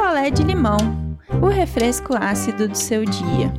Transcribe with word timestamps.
picolé 0.00 0.30
de 0.30 0.42
limão, 0.42 0.78
o 1.42 1.48
refresco 1.48 2.14
ácido 2.18 2.66
do 2.66 2.74
seu 2.74 3.04
dia. 3.04 3.52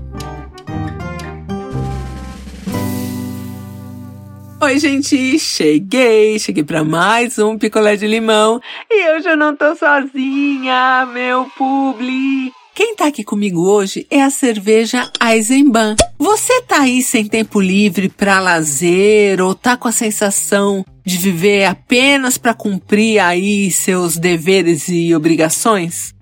Oi, 4.59 4.79
gente, 4.79 5.37
cheguei, 5.37 6.39
cheguei 6.39 6.63
para 6.63 6.83
mais 6.83 7.37
um 7.37 7.59
picolé 7.59 7.95
de 7.95 8.07
limão 8.07 8.59
e 8.89 9.07
eu 9.07 9.37
não 9.37 9.55
tô 9.55 9.75
sozinha, 9.75 11.07
meu 11.13 11.45
publi. 11.55 12.51
Quem 12.73 12.95
tá 12.95 13.05
aqui 13.05 13.23
comigo 13.23 13.61
hoje 13.61 14.07
é 14.09 14.23
a 14.23 14.31
cerveja 14.31 15.11
Eisenbahn. 15.23 15.95
Você 16.17 16.59
tá 16.63 16.81
aí 16.81 17.03
sem 17.03 17.27
tempo 17.27 17.61
livre 17.61 18.09
para 18.09 18.39
lazer 18.39 19.39
ou 19.39 19.53
tá 19.53 19.77
com 19.77 19.87
a 19.87 19.91
sensação 19.91 20.83
de 21.05 21.17
viver 21.17 21.65
apenas 21.65 22.39
para 22.39 22.55
cumprir 22.55 23.19
aí 23.19 23.69
seus 23.69 24.17
deveres 24.17 24.87
e 24.87 25.13
obrigações? 25.13 26.15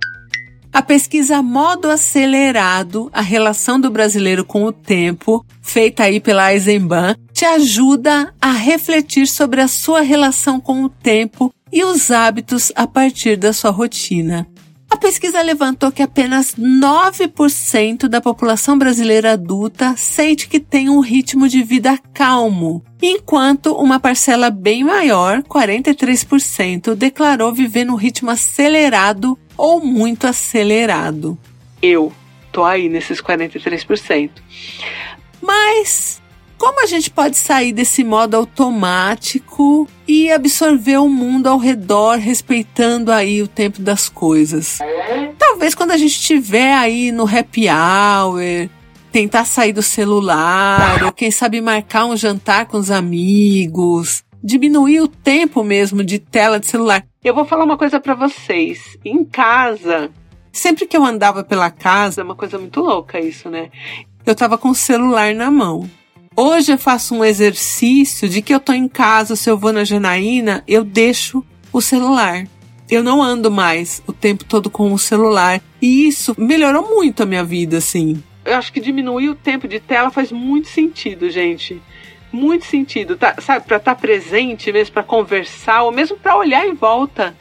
A 0.72 0.84
pesquisa 0.84 1.42
Modo 1.42 1.90
Acelerado, 1.90 3.10
a 3.12 3.22
relação 3.22 3.80
do 3.80 3.90
brasileiro 3.90 4.46
com 4.46 4.64
o 4.64 4.72
tempo, 4.72 5.44
feita 5.62 6.04
aí 6.04 6.20
pela 6.20 6.54
Eisenbahn, 6.54 7.16
te 7.34 7.44
ajuda 7.44 8.34
a 8.40 8.52
refletir 8.52 9.28
sobre 9.28 9.62
a 9.62 9.68
sua 9.68 10.02
relação 10.02 10.60
com 10.60 10.84
o 10.84 10.90
tempo 10.90 11.54
e 11.72 11.84
os 11.84 12.12
hábitos 12.12 12.72
a 12.76 12.86
partir 12.86 13.36
da 13.36 13.54
sua 13.54 13.72
rotina. 13.72 14.48
A 14.90 14.98
pesquisa 14.98 15.42
levantou 15.42 15.92
que 15.92 16.02
apenas 16.02 16.56
9% 16.56 18.08
da 18.08 18.20
população 18.20 18.78
brasileira 18.78 19.34
adulta 19.34 19.96
sente 19.96 20.48
que 20.48 20.60
tem 20.60 20.90
um 20.90 21.00
ritmo 21.00 21.48
de 21.48 21.62
vida 21.62 21.98
calmo, 22.12 22.84
enquanto 23.00 23.76
uma 23.76 24.00
parcela 24.00 24.50
bem 24.50 24.84
maior, 24.84 25.44
43%, 25.44 26.96
declarou 26.96 27.54
viver 27.54 27.86
num 27.86 27.96
ritmo 27.96 28.32
acelerado 28.32 29.38
ou 29.56 29.80
muito 29.80 30.26
acelerado. 30.26 31.38
Eu 31.82 32.12
tô 32.52 32.64
aí 32.64 32.90
nesses 32.90 33.22
43%. 33.22 34.32
Mas 35.40 36.19
como 36.60 36.84
a 36.84 36.86
gente 36.86 37.10
pode 37.10 37.38
sair 37.38 37.72
desse 37.72 38.04
modo 38.04 38.36
automático 38.36 39.88
e 40.06 40.30
absorver 40.30 40.98
o 40.98 41.08
mundo 41.08 41.48
ao 41.48 41.58
redor, 41.58 42.18
respeitando 42.18 43.12
aí 43.12 43.42
o 43.42 43.48
tempo 43.48 43.82
das 43.82 44.10
coisas? 44.10 44.78
Talvez 45.40 45.74
quando 45.74 45.92
a 45.92 45.98
gente 45.98 46.12
estiver 46.12 46.74
aí 46.74 47.14
no 47.14 47.24
happy 47.24 47.68
hour, 47.70 48.70
tentar 49.10 49.46
sair 49.46 49.72
do 49.72 49.82
celular, 49.82 51.04
ou 51.06 51.14
quem 51.14 51.32
sabe 51.32 51.62
marcar 51.62 52.06
um 52.06 52.18
jantar 52.18 52.66
com 52.66 52.78
os 52.78 52.92
amigos, 52.92 54.22
diminuir 54.44 55.00
o 55.00 55.08
tempo 55.08 55.64
mesmo 55.64 56.04
de 56.04 56.20
tela 56.20 56.60
de 56.60 56.68
celular. 56.68 57.06
Eu 57.24 57.34
vou 57.34 57.46
falar 57.46 57.64
uma 57.64 57.78
coisa 57.78 58.02
para 58.02 58.14
vocês. 58.14 58.98
Em 59.04 59.24
casa, 59.24 60.12
sempre 60.52 60.86
que 60.86 60.98
eu 60.98 61.06
andava 61.06 61.42
pela 61.42 61.72
casa, 61.72 62.20
é 62.20 62.24
uma 62.24 62.36
coisa 62.36 62.60
muito 62.60 62.82
louca 62.82 63.18
isso, 63.18 63.50
né? 63.50 63.70
Eu 64.26 64.36
tava 64.36 64.58
com 64.58 64.70
o 64.70 64.76
celular 64.76 65.34
na 65.34 65.50
mão. 65.50 65.90
Hoje 66.42 66.72
eu 66.72 66.78
faço 66.78 67.14
um 67.14 67.26
exercício 67.26 68.30
de 68.30 68.42
que 68.42 68.56
eu 68.56 68.62
tô 68.62 68.72
em 68.72 68.88
casa, 68.88 69.36
se 69.36 69.50
eu 69.50 69.58
vou 69.58 69.74
na 69.74 69.84
Janaína, 69.84 70.64
eu 70.66 70.86
deixo 70.86 71.44
o 71.70 71.82
celular. 71.82 72.48
Eu 72.90 73.04
não 73.04 73.22
ando 73.22 73.52
mais 73.52 74.02
o 74.08 74.14
tempo 74.14 74.46
todo 74.46 74.70
com 74.70 74.94
o 74.94 74.98
celular. 74.98 75.60
E 75.82 76.08
isso 76.08 76.34
melhorou 76.38 76.96
muito 76.96 77.24
a 77.24 77.26
minha 77.26 77.44
vida, 77.44 77.80
assim. 77.80 78.24
Eu 78.46 78.56
acho 78.56 78.72
que 78.72 78.80
diminuir 78.80 79.28
o 79.28 79.36
tempo 79.36 79.68
de 79.68 79.82
tela 79.82 80.12
faz 80.12 80.32
muito 80.32 80.70
sentido, 80.70 81.30
gente. 81.30 81.82
Muito 82.32 82.64
sentido, 82.64 83.18
tá, 83.18 83.36
sabe? 83.42 83.66
Para 83.66 83.76
estar 83.76 83.96
tá 83.96 84.00
presente 84.00 84.72
mesmo, 84.72 84.94
para 84.94 85.04
conversar, 85.04 85.84
ou 85.84 85.92
mesmo 85.92 86.16
para 86.16 86.38
olhar 86.38 86.66
em 86.66 86.74
volta 86.74 87.36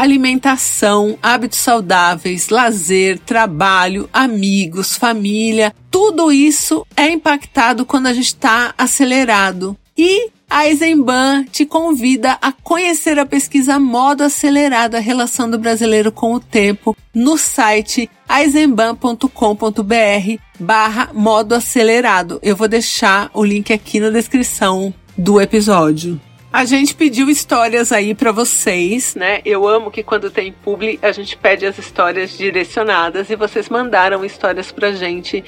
alimentação, 0.00 1.18
hábitos 1.22 1.58
saudáveis, 1.58 2.48
lazer, 2.48 3.18
trabalho, 3.18 4.08
amigos, 4.12 4.96
família, 4.96 5.74
tudo 5.90 6.32
isso 6.32 6.86
é 6.96 7.10
impactado 7.10 7.84
quando 7.84 8.06
a 8.06 8.14
gente 8.14 8.26
está 8.26 8.72
acelerado. 8.78 9.76
E 9.98 10.30
a 10.48 10.66
Eisenbahn 10.66 11.44
te 11.44 11.66
convida 11.66 12.38
a 12.40 12.50
conhecer 12.50 13.18
a 13.18 13.26
pesquisa 13.26 13.78
Modo 13.78 14.22
Acelerado, 14.22 14.94
a 14.94 15.00
relação 15.00 15.50
do 15.50 15.58
brasileiro 15.58 16.10
com 16.10 16.32
o 16.32 16.40
tempo, 16.40 16.96
no 17.14 17.36
site 17.36 18.08
eisenbahn.com.br 18.28 20.38
barra 20.58 21.10
modo 21.12 21.54
acelerado. 21.54 22.40
Eu 22.42 22.56
vou 22.56 22.68
deixar 22.68 23.30
o 23.34 23.44
link 23.44 23.70
aqui 23.70 24.00
na 24.00 24.08
descrição 24.08 24.94
do 25.16 25.38
episódio. 25.38 26.18
A 26.52 26.64
gente 26.64 26.94
pediu 26.96 27.30
histórias 27.30 27.92
aí 27.92 28.12
para 28.12 28.32
vocês, 28.32 29.14
né? 29.14 29.40
Eu 29.44 29.68
amo 29.68 29.90
que 29.90 30.02
quando 30.02 30.30
tem 30.30 30.52
publi 30.52 30.98
a 31.00 31.12
gente 31.12 31.36
pede 31.36 31.64
as 31.64 31.78
histórias 31.78 32.36
direcionadas 32.36 33.30
e 33.30 33.36
vocês 33.36 33.68
mandaram 33.68 34.24
histórias 34.24 34.72
pra 34.72 34.90
gente 34.90 35.44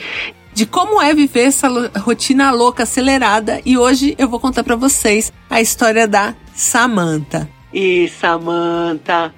de 0.55 0.65
como 0.65 1.01
é 1.03 1.13
viver 1.13 1.45
essa 1.45 1.69
rotina 1.99 2.53
louca, 2.53 2.85
acelerada. 2.85 3.61
E 3.65 3.77
hoje 3.77 4.15
eu 4.17 4.29
vou 4.29 4.39
contar 4.39 4.63
para 4.63 4.77
vocês 4.77 5.33
a 5.51 5.61
história 5.61 6.07
da 6.07 6.35
Samantha. 6.55 7.49
E 7.73 8.09
Samantha. 8.09 9.35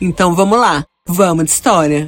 Então 0.00 0.34
vamos 0.34 0.58
lá, 0.58 0.84
vamos 1.08 1.44
de 1.44 1.50
história. 1.52 2.06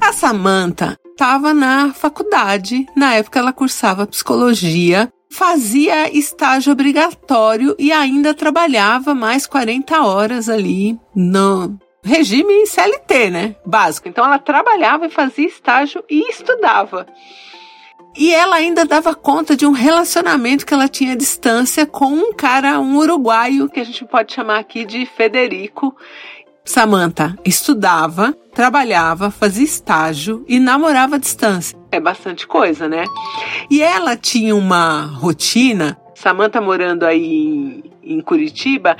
A 0.00 0.12
Samantha 0.12 0.96
estava 1.10 1.52
na 1.52 1.92
faculdade, 1.92 2.86
na 2.94 3.14
época 3.14 3.40
ela 3.40 3.52
cursava 3.52 4.06
psicologia 4.06 5.10
fazia 5.34 6.16
estágio 6.16 6.72
obrigatório 6.72 7.74
e 7.76 7.90
ainda 7.90 8.32
trabalhava 8.32 9.16
mais 9.16 9.48
40 9.48 10.00
horas 10.00 10.48
ali 10.48 10.96
no 11.12 11.76
regime 12.04 12.64
CLT, 12.68 13.30
né? 13.30 13.56
Básico. 13.66 14.08
Então 14.08 14.24
ela 14.24 14.38
trabalhava 14.38 15.06
e 15.06 15.10
fazia 15.10 15.48
estágio 15.48 16.04
e 16.08 16.30
estudava. 16.30 17.04
E 18.16 18.32
ela 18.32 18.54
ainda 18.54 18.84
dava 18.84 19.12
conta 19.12 19.56
de 19.56 19.66
um 19.66 19.72
relacionamento 19.72 20.64
que 20.64 20.72
ela 20.72 20.86
tinha 20.86 21.14
à 21.14 21.16
distância 21.16 21.84
com 21.84 22.06
um 22.06 22.32
cara, 22.32 22.78
um 22.78 22.96
uruguaio, 22.96 23.68
que 23.68 23.80
a 23.80 23.84
gente 23.84 24.04
pode 24.04 24.32
chamar 24.32 24.60
aqui 24.60 24.84
de 24.84 25.04
Federico. 25.04 25.96
Samantha 26.64 27.36
estudava, 27.44 28.34
trabalhava, 28.54 29.30
fazia 29.30 29.64
estágio 29.64 30.44
e 30.48 30.58
namorava 30.58 31.16
à 31.16 31.18
distância. 31.18 31.78
É 31.92 32.00
bastante 32.00 32.46
coisa, 32.46 32.88
né? 32.88 33.04
E 33.70 33.82
ela 33.82 34.16
tinha 34.16 34.56
uma 34.56 35.02
rotina, 35.02 35.98
Samantha 36.14 36.60
morando 36.60 37.04
aí 37.04 37.84
em, 38.02 38.20
Curitiba, 38.22 38.96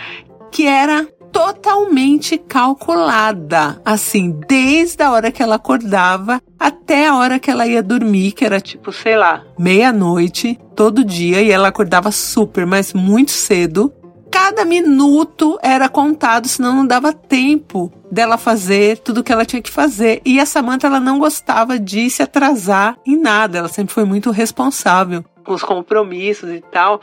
que 0.53 0.67
era 0.67 1.07
totalmente 1.33 2.37
calculada, 2.37 3.81
assim, 3.85 4.31
desde 4.47 5.03
a 5.03 5.11
hora 5.11 5.33
que 5.33 5.43
ela 5.43 5.57
acordava 5.57 6.41
até 6.59 7.09
a 7.09 7.17
hora 7.17 7.41
que 7.41 7.51
ela 7.51 7.67
ia 7.67 7.83
dormir, 7.83 8.33
que 8.33 8.45
era 8.45 8.61
tipo, 8.61 8.93
sei 8.93 9.17
lá, 9.17 9.43
meia-noite, 9.59 10.59
todo 10.77 11.05
dia, 11.05 11.43
e 11.43 11.51
ela 11.51 11.69
acordava 11.69 12.13
super, 12.13 12.67
mas 12.67 12.93
muito 12.93 13.33
cedo 13.33 13.93
cada 14.35 14.65
minuto 14.65 15.57
era 15.63 15.89
contado, 15.89 16.49
senão 16.49 16.75
não 16.75 16.85
dava 16.85 17.13
tempo 17.13 17.93
dela 18.11 18.37
fazer 18.37 18.99
tudo 18.99 19.21
o 19.21 19.23
que 19.23 19.33
ela 19.33 19.45
tinha 19.45 19.63
que 19.63 19.71
fazer. 19.71 20.21
E 20.25 20.41
a 20.41 20.45
Samantha 20.45 20.89
ela 20.89 20.99
não 20.99 21.21
gostava 21.21 21.79
de 21.79 22.11
se 22.11 22.21
atrasar 22.21 22.99
em 23.07 23.17
nada, 23.17 23.59
ela 23.59 23.69
sempre 23.69 23.95
foi 23.95 24.03
muito 24.03 24.33
responsável 24.33 25.25
com 25.45 25.53
os 25.53 25.63
compromissos 25.63 26.51
e 26.51 26.61
tal. 26.61 27.01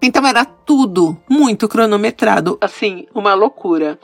Então 0.00 0.24
era 0.24 0.44
tudo 0.44 1.18
muito 1.28 1.66
cronometrado, 1.66 2.56
assim, 2.60 3.04
uma 3.12 3.34
loucura. 3.34 3.98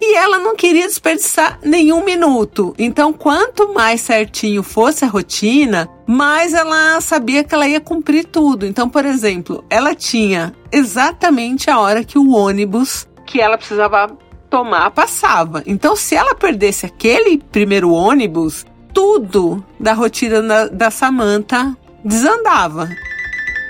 E 0.00 0.14
ela 0.14 0.38
não 0.38 0.54
queria 0.54 0.86
desperdiçar 0.86 1.58
nenhum 1.62 2.04
minuto. 2.04 2.72
Então, 2.78 3.12
quanto 3.12 3.74
mais 3.74 4.00
certinho 4.00 4.62
fosse 4.62 5.04
a 5.04 5.08
rotina, 5.08 5.88
mais 6.06 6.54
ela 6.54 7.00
sabia 7.00 7.42
que 7.42 7.52
ela 7.52 7.66
ia 7.66 7.80
cumprir 7.80 8.24
tudo. 8.24 8.64
Então, 8.64 8.88
por 8.88 9.04
exemplo, 9.04 9.64
ela 9.68 9.94
tinha 9.94 10.54
exatamente 10.70 11.68
a 11.68 11.80
hora 11.80 12.04
que 12.04 12.18
o 12.18 12.30
ônibus 12.30 13.08
que 13.28 13.40
ela 13.40 13.58
precisava 13.58 14.16
tomar 14.48 14.90
passava. 14.90 15.62
Então, 15.66 15.94
se 15.94 16.14
ela 16.14 16.34
perdesse 16.34 16.86
aquele 16.86 17.38
primeiro 17.38 17.90
ônibus, 17.90 18.64
tudo 18.94 19.62
da 19.78 19.92
rotina 19.92 20.42
da, 20.42 20.68
da 20.68 20.90
Samantha 20.90 21.76
desandava. 22.02 22.88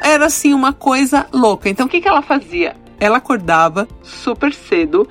Era 0.03 0.27
assim 0.27 0.55
uma 0.55 0.73
coisa 0.73 1.27
louca. 1.33 1.69
Então, 1.69 1.87
o 1.87 1.89
que, 1.89 2.01
que 2.01 2.07
ela 2.07 2.23
fazia? 2.23 2.77
Ela 3.01 3.19
acordava 3.19 3.89
super 4.03 4.53
cedo 4.55 5.09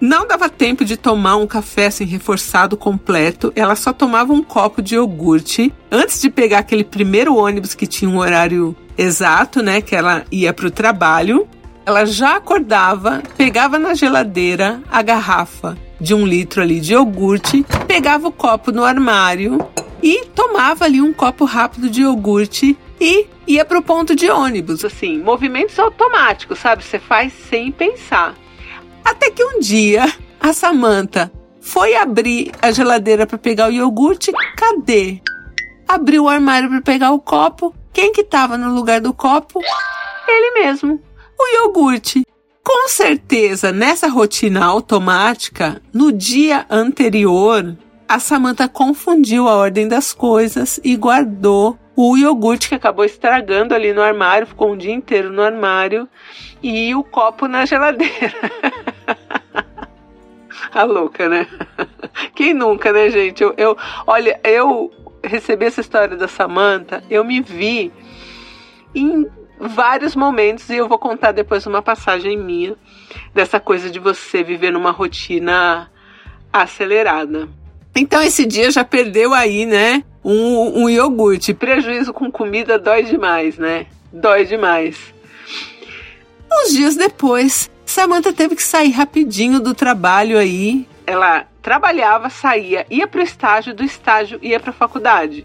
não 0.00 0.26
dava 0.26 0.48
tempo 0.48 0.84
de 0.84 0.96
tomar 0.96 1.36
um 1.36 1.46
café 1.46 1.86
assim 1.86 2.04
reforçado 2.04 2.76
completo, 2.76 3.52
ela 3.56 3.74
só 3.74 3.92
tomava 3.92 4.32
um 4.32 4.42
copo 4.42 4.80
de 4.80 4.94
iogurte 4.94 5.72
antes 5.90 6.20
de 6.20 6.30
pegar 6.30 6.60
aquele 6.60 6.84
primeiro 6.84 7.36
ônibus 7.36 7.74
que 7.74 7.86
tinha 7.86 8.10
um 8.10 8.18
horário 8.18 8.76
exato, 8.96 9.62
né, 9.62 9.80
que 9.80 9.94
ela 9.94 10.24
ia 10.30 10.52
para 10.52 10.66
o 10.66 10.70
trabalho. 10.70 11.48
Ela 11.86 12.04
já 12.04 12.36
acordava, 12.36 13.22
pegava 13.36 13.78
na 13.78 13.94
geladeira 13.94 14.82
a 14.90 15.00
garrafa 15.02 15.76
de 16.00 16.14
um 16.14 16.26
litro 16.26 16.62
ali 16.62 16.80
de 16.80 16.92
iogurte, 16.92 17.64
pegava 17.86 18.28
o 18.28 18.32
copo 18.32 18.70
no 18.70 18.84
armário 18.84 19.58
e 20.02 20.26
tomava 20.26 20.84
ali 20.84 21.00
um 21.00 21.12
copo 21.12 21.44
rápido 21.44 21.90
de 21.90 22.02
iogurte 22.02 22.76
e 23.00 23.26
ia 23.46 23.64
para 23.64 23.78
o 23.78 23.82
ponto 23.82 24.14
de 24.14 24.30
ônibus. 24.30 24.84
Assim, 24.84 25.18
movimentos 25.18 25.78
automáticos, 25.78 26.58
sabe? 26.58 26.84
Você 26.84 26.98
faz 26.98 27.32
sem 27.48 27.72
pensar. 27.72 28.34
Até 29.08 29.30
que 29.30 29.42
um 29.42 29.58
dia 29.58 30.04
a 30.38 30.52
Samantha 30.52 31.32
Foi 31.62 31.96
abrir 31.96 32.52
a 32.60 32.70
geladeira 32.70 33.26
para 33.26 33.38
pegar 33.38 33.68
o 33.68 33.72
iogurte, 33.72 34.30
cadê? 34.54 35.22
Abriu 35.88 36.24
o 36.24 36.28
armário 36.28 36.68
para 36.68 36.82
pegar 36.82 37.12
o 37.12 37.18
copo. 37.18 37.74
Quem 37.90 38.12
que 38.12 38.20
estava 38.20 38.58
no 38.58 38.74
lugar 38.74 39.00
do 39.00 39.14
copo? 39.14 39.60
Ele 40.28 40.62
mesmo, 40.62 41.00
o 41.40 41.56
iogurte. 41.56 42.22
Com 42.62 42.88
certeza, 42.88 43.72
nessa 43.72 44.08
rotina 44.08 44.62
automática, 44.62 45.80
no 45.90 46.12
dia 46.12 46.66
anterior, 46.68 47.78
a 48.06 48.18
Samantha 48.18 48.68
confundiu 48.68 49.48
a 49.48 49.56
ordem 49.56 49.88
das 49.88 50.12
coisas 50.12 50.78
e 50.84 50.94
guardou 50.96 51.78
o 51.96 52.16
iogurte 52.16 52.68
que 52.68 52.74
acabou 52.74 53.04
estragando 53.04 53.74
ali 53.74 53.92
no 53.92 54.00
armário, 54.00 54.46
ficou 54.46 54.72
um 54.72 54.76
dia 54.76 54.92
inteiro 54.92 55.32
no 55.32 55.42
armário 55.42 56.08
e 56.62 56.94
o 56.94 57.02
copo 57.02 57.48
na 57.48 57.66
geladeira. 57.66 58.32
a 60.72 60.82
louca, 60.84 61.28
né? 61.28 61.46
Quem 62.34 62.54
nunca, 62.54 62.92
né, 62.92 63.10
gente? 63.10 63.42
Eu, 63.42 63.54
eu, 63.56 63.76
olha, 64.06 64.38
eu 64.44 64.90
recebi 65.22 65.66
essa 65.66 65.80
história 65.80 66.16
da 66.16 66.28
Samantha, 66.28 67.02
eu 67.10 67.24
me 67.24 67.40
vi 67.40 67.92
em 68.94 69.26
vários 69.60 70.14
momentos 70.14 70.68
e 70.70 70.76
eu 70.76 70.88
vou 70.88 70.98
contar 70.98 71.32
depois 71.32 71.66
uma 71.66 71.82
passagem 71.82 72.36
minha 72.36 72.76
dessa 73.34 73.58
coisa 73.58 73.90
de 73.90 73.98
você 73.98 74.42
viver 74.42 74.70
numa 74.70 74.90
rotina 74.90 75.90
acelerada. 76.52 77.48
Então 77.94 78.22
esse 78.22 78.46
dia 78.46 78.70
já 78.70 78.84
perdeu 78.84 79.34
aí, 79.34 79.66
né? 79.66 80.04
Um, 80.24 80.84
um 80.84 80.90
iogurte. 80.90 81.52
Prejuízo 81.52 82.12
com 82.12 82.30
comida 82.30 82.78
dói 82.78 83.02
demais, 83.02 83.58
né? 83.58 83.86
Dói 84.12 84.44
demais. 84.44 84.96
Uns 86.50 86.72
dias 86.72 86.96
depois, 86.96 87.70
Samantha 87.98 88.32
teve 88.32 88.54
que 88.54 88.62
sair 88.62 88.92
rapidinho 88.92 89.58
do 89.58 89.74
trabalho 89.74 90.38
aí. 90.38 90.86
Ela 91.04 91.46
trabalhava, 91.60 92.30
saía, 92.30 92.86
ia 92.88 93.08
para 93.08 93.18
o 93.18 93.24
estágio, 93.24 93.74
do 93.74 93.82
estágio 93.82 94.38
ia 94.40 94.60
para 94.60 94.70
a 94.70 94.72
faculdade. 94.72 95.44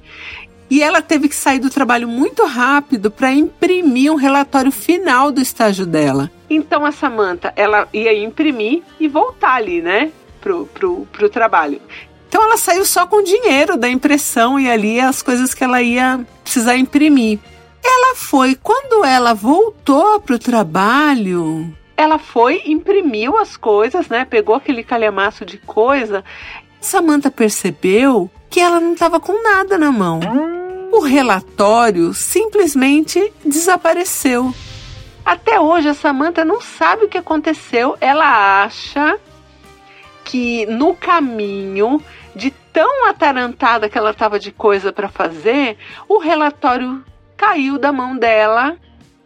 E 0.69 0.83
ela 0.83 1.01
teve 1.01 1.27
que 1.27 1.35
sair 1.35 1.57
do 1.57 1.71
trabalho 1.71 2.07
muito 2.07 2.45
rápido 2.45 3.09
para 3.09 3.33
imprimir 3.33 4.13
um 4.13 4.15
relatório 4.15 4.71
final 4.71 5.31
do 5.31 5.41
estágio 5.41 5.83
dela. 5.83 6.29
Então 6.47 6.85
a 6.85 6.91
Samantha, 6.91 7.51
ela 7.55 7.88
ia 7.91 8.13
imprimir 8.23 8.83
e 8.99 9.07
voltar 9.07 9.56
ali, 9.56 9.81
né, 9.81 10.11
pro, 10.39 10.67
pro, 10.67 11.07
pro 11.11 11.29
trabalho. 11.29 11.81
Então 12.29 12.44
ela 12.44 12.57
saiu 12.57 12.85
só 12.85 13.07
com 13.07 13.15
o 13.15 13.23
dinheiro 13.23 13.75
da 13.77 13.89
impressão 13.89 14.59
e 14.59 14.69
ali 14.69 14.99
as 14.99 15.23
coisas 15.23 15.56
que 15.56 15.63
ela 15.63 15.81
ia 15.81 16.23
precisar 16.44 16.77
imprimir. 16.77 17.39
Ela 17.83 18.15
foi, 18.15 18.53
quando 18.53 19.03
ela 19.03 19.33
voltou 19.33 20.19
pro 20.19 20.38
trabalho, 20.38 21.75
ela 21.95 22.18
foi, 22.18 22.62
imprimiu 22.66 23.38
as 23.38 23.56
coisas, 23.56 24.07
né? 24.07 24.25
Pegou 24.25 24.56
aquele 24.56 24.84
calhamaço 24.84 25.45
de 25.45 25.57
coisa. 25.57 26.24
Samantha 26.81 27.31
percebeu 27.31 28.30
que 28.50 28.60
ela 28.60 28.80
não 28.80 28.94
estava 28.94 29.19
com 29.19 29.42
nada 29.44 29.78
na 29.78 29.92
mão 29.92 30.19
o 30.94 31.00
relatório 31.00 32.13
simplesmente 32.13 33.34
desapareceu. 33.44 34.54
Até 35.25 35.60
hoje 35.60 35.90
a 35.90 35.94
Samantha 35.95 36.45
não 36.45 36.62
sabe 36.62 37.06
o 37.06 37.10
que 37.10 37.18
aconteceu. 37.18 37.98
Ela 38.00 38.63
acha 38.63 39.18
que 40.24 40.68
no 40.68 40.94
caminho 40.94 42.00
de 42.36 42.51
tão 42.72 43.10
atarantada 43.10 43.90
que 43.90 43.98
ela 43.98 44.12
estava 44.12 44.38
de 44.38 44.51
coisa 44.51 44.94
para 44.94 45.10
fazer, 45.10 45.78
o 46.07 46.19
relatório 46.19 47.04
caiu 47.36 47.80
da 47.80 47.92
mão 47.92 48.16
dela 48.16 48.78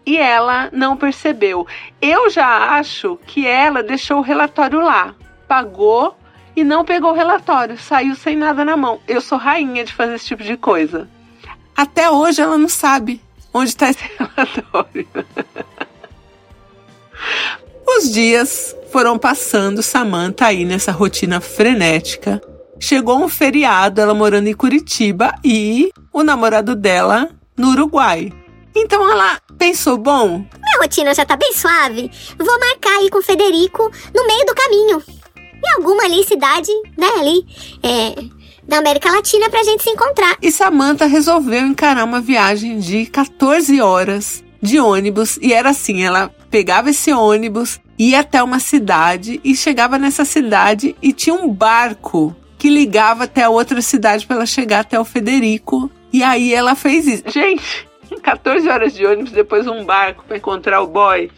e 0.08 0.18
ela 0.18 0.70
não 0.72 0.96
percebeu. 0.96 1.68
Eu 2.02 2.30
já 2.30 2.78
acho 2.78 3.20
que 3.28 3.46
ela 3.46 3.84
deixou 3.84 4.20
o 4.20 4.22
relatório 4.22 4.80
lá, 4.80 5.14
pagou 5.50 6.18
e 6.56 6.64
não 6.64 6.86
pegou 6.86 7.12
o 7.12 7.14
relatório, 7.14 7.78
saiu 7.78 8.16
sem 8.16 8.38
nada 8.38 8.64
na 8.64 8.78
mão. 8.78 9.02
Eu 9.06 9.20
sou 9.20 9.38
rainha 9.38 9.84
de 9.84 9.92
fazer 9.92 10.16
esse 10.16 10.28
tipo 10.28 10.44
de 10.44 10.56
coisa. 10.56 11.10
Até 11.76 12.10
hoje 12.10 12.42
ela 12.42 12.58
não 12.58 12.70
sabe 12.70 13.22
onde 13.54 13.72
está 13.72 13.90
esse 13.90 14.06
relatório. 14.18 15.08
Os 17.86 18.10
dias 18.10 18.74
foram 18.90 19.20
passando, 19.20 19.84
Samantha 19.84 20.46
aí 20.46 20.64
nessa 20.64 20.94
rotina 20.94 21.42
frenética. 21.42 22.42
Chegou 22.80 23.22
um 23.22 23.28
feriado, 23.28 24.00
ela 24.00 24.14
morando 24.14 24.48
em 24.48 24.54
Curitiba 24.54 25.34
e 25.44 25.92
o 26.14 26.24
namorado 26.24 26.76
dela 26.78 27.30
no 27.58 27.72
Uruguai. 27.72 28.32
Então 28.80 29.12
ela 29.12 29.42
pensou, 29.58 29.98
bom, 29.98 30.38
minha 30.38 30.80
rotina 30.80 31.14
já 31.16 31.26
tá 31.26 31.36
bem 31.36 31.52
suave. 31.52 32.12
Vou 32.38 32.60
marcar 32.60 32.98
aí 33.00 33.10
com 33.10 33.18
o 33.18 33.24
Federico 33.24 33.92
no 34.14 34.28
meio 34.28 34.46
do 34.46 34.54
caminho. 34.54 35.04
Em 35.36 35.76
alguma 35.78 36.04
ali 36.04 36.24
cidade, 36.24 36.72
né, 36.96 37.08
ali, 37.18 37.44
é, 37.82 38.14
da 38.68 38.78
América 38.78 39.12
Latina 39.12 39.50
pra 39.50 39.64
gente 39.64 39.84
se 39.84 39.90
encontrar. 39.90 40.38
E 40.40 40.52
Samantha 40.52 41.08
resolveu 41.08 41.66
encarar 41.66 42.04
uma 42.04 42.22
viagem 42.22 42.78
de 42.78 43.08
14 43.08 43.82
horas 43.82 44.44
de 44.62 44.80
ônibus 44.80 45.40
e 45.42 45.54
era 45.54 45.72
assim, 45.72 46.04
ela 46.04 46.30
pegava 46.52 46.92
esse 46.92 47.12
ônibus, 47.12 47.80
ia 47.98 48.20
até 48.20 48.44
uma 48.44 48.60
cidade 48.60 49.42
e 49.44 49.56
chegava 49.56 49.98
nessa 49.98 50.24
cidade 50.24 50.96
e 51.02 51.12
tinha 51.12 51.36
um 51.36 51.50
barco 51.50 52.36
que 52.60 52.70
ligava 52.70 53.24
até 53.24 53.44
a 53.44 53.50
outra 53.50 53.82
cidade 53.82 54.26
para 54.28 54.38
ela 54.38 54.46
chegar 54.46 54.82
até 54.82 55.00
o 55.00 55.06
Federico. 55.06 55.90
E 56.12 56.24
aí 56.24 56.54
ela 56.54 56.74
fez 56.74 57.06
isso. 57.06 57.24
Gente, 57.28 57.87
14 58.20 58.68
horas 58.70 58.94
de 58.94 59.06
ônibus, 59.06 59.32
depois 59.32 59.68
um 59.68 59.86
barco 59.86 60.24
para 60.26 60.38
encontrar 60.38 60.82
o 60.82 60.88
boy. 60.88 61.30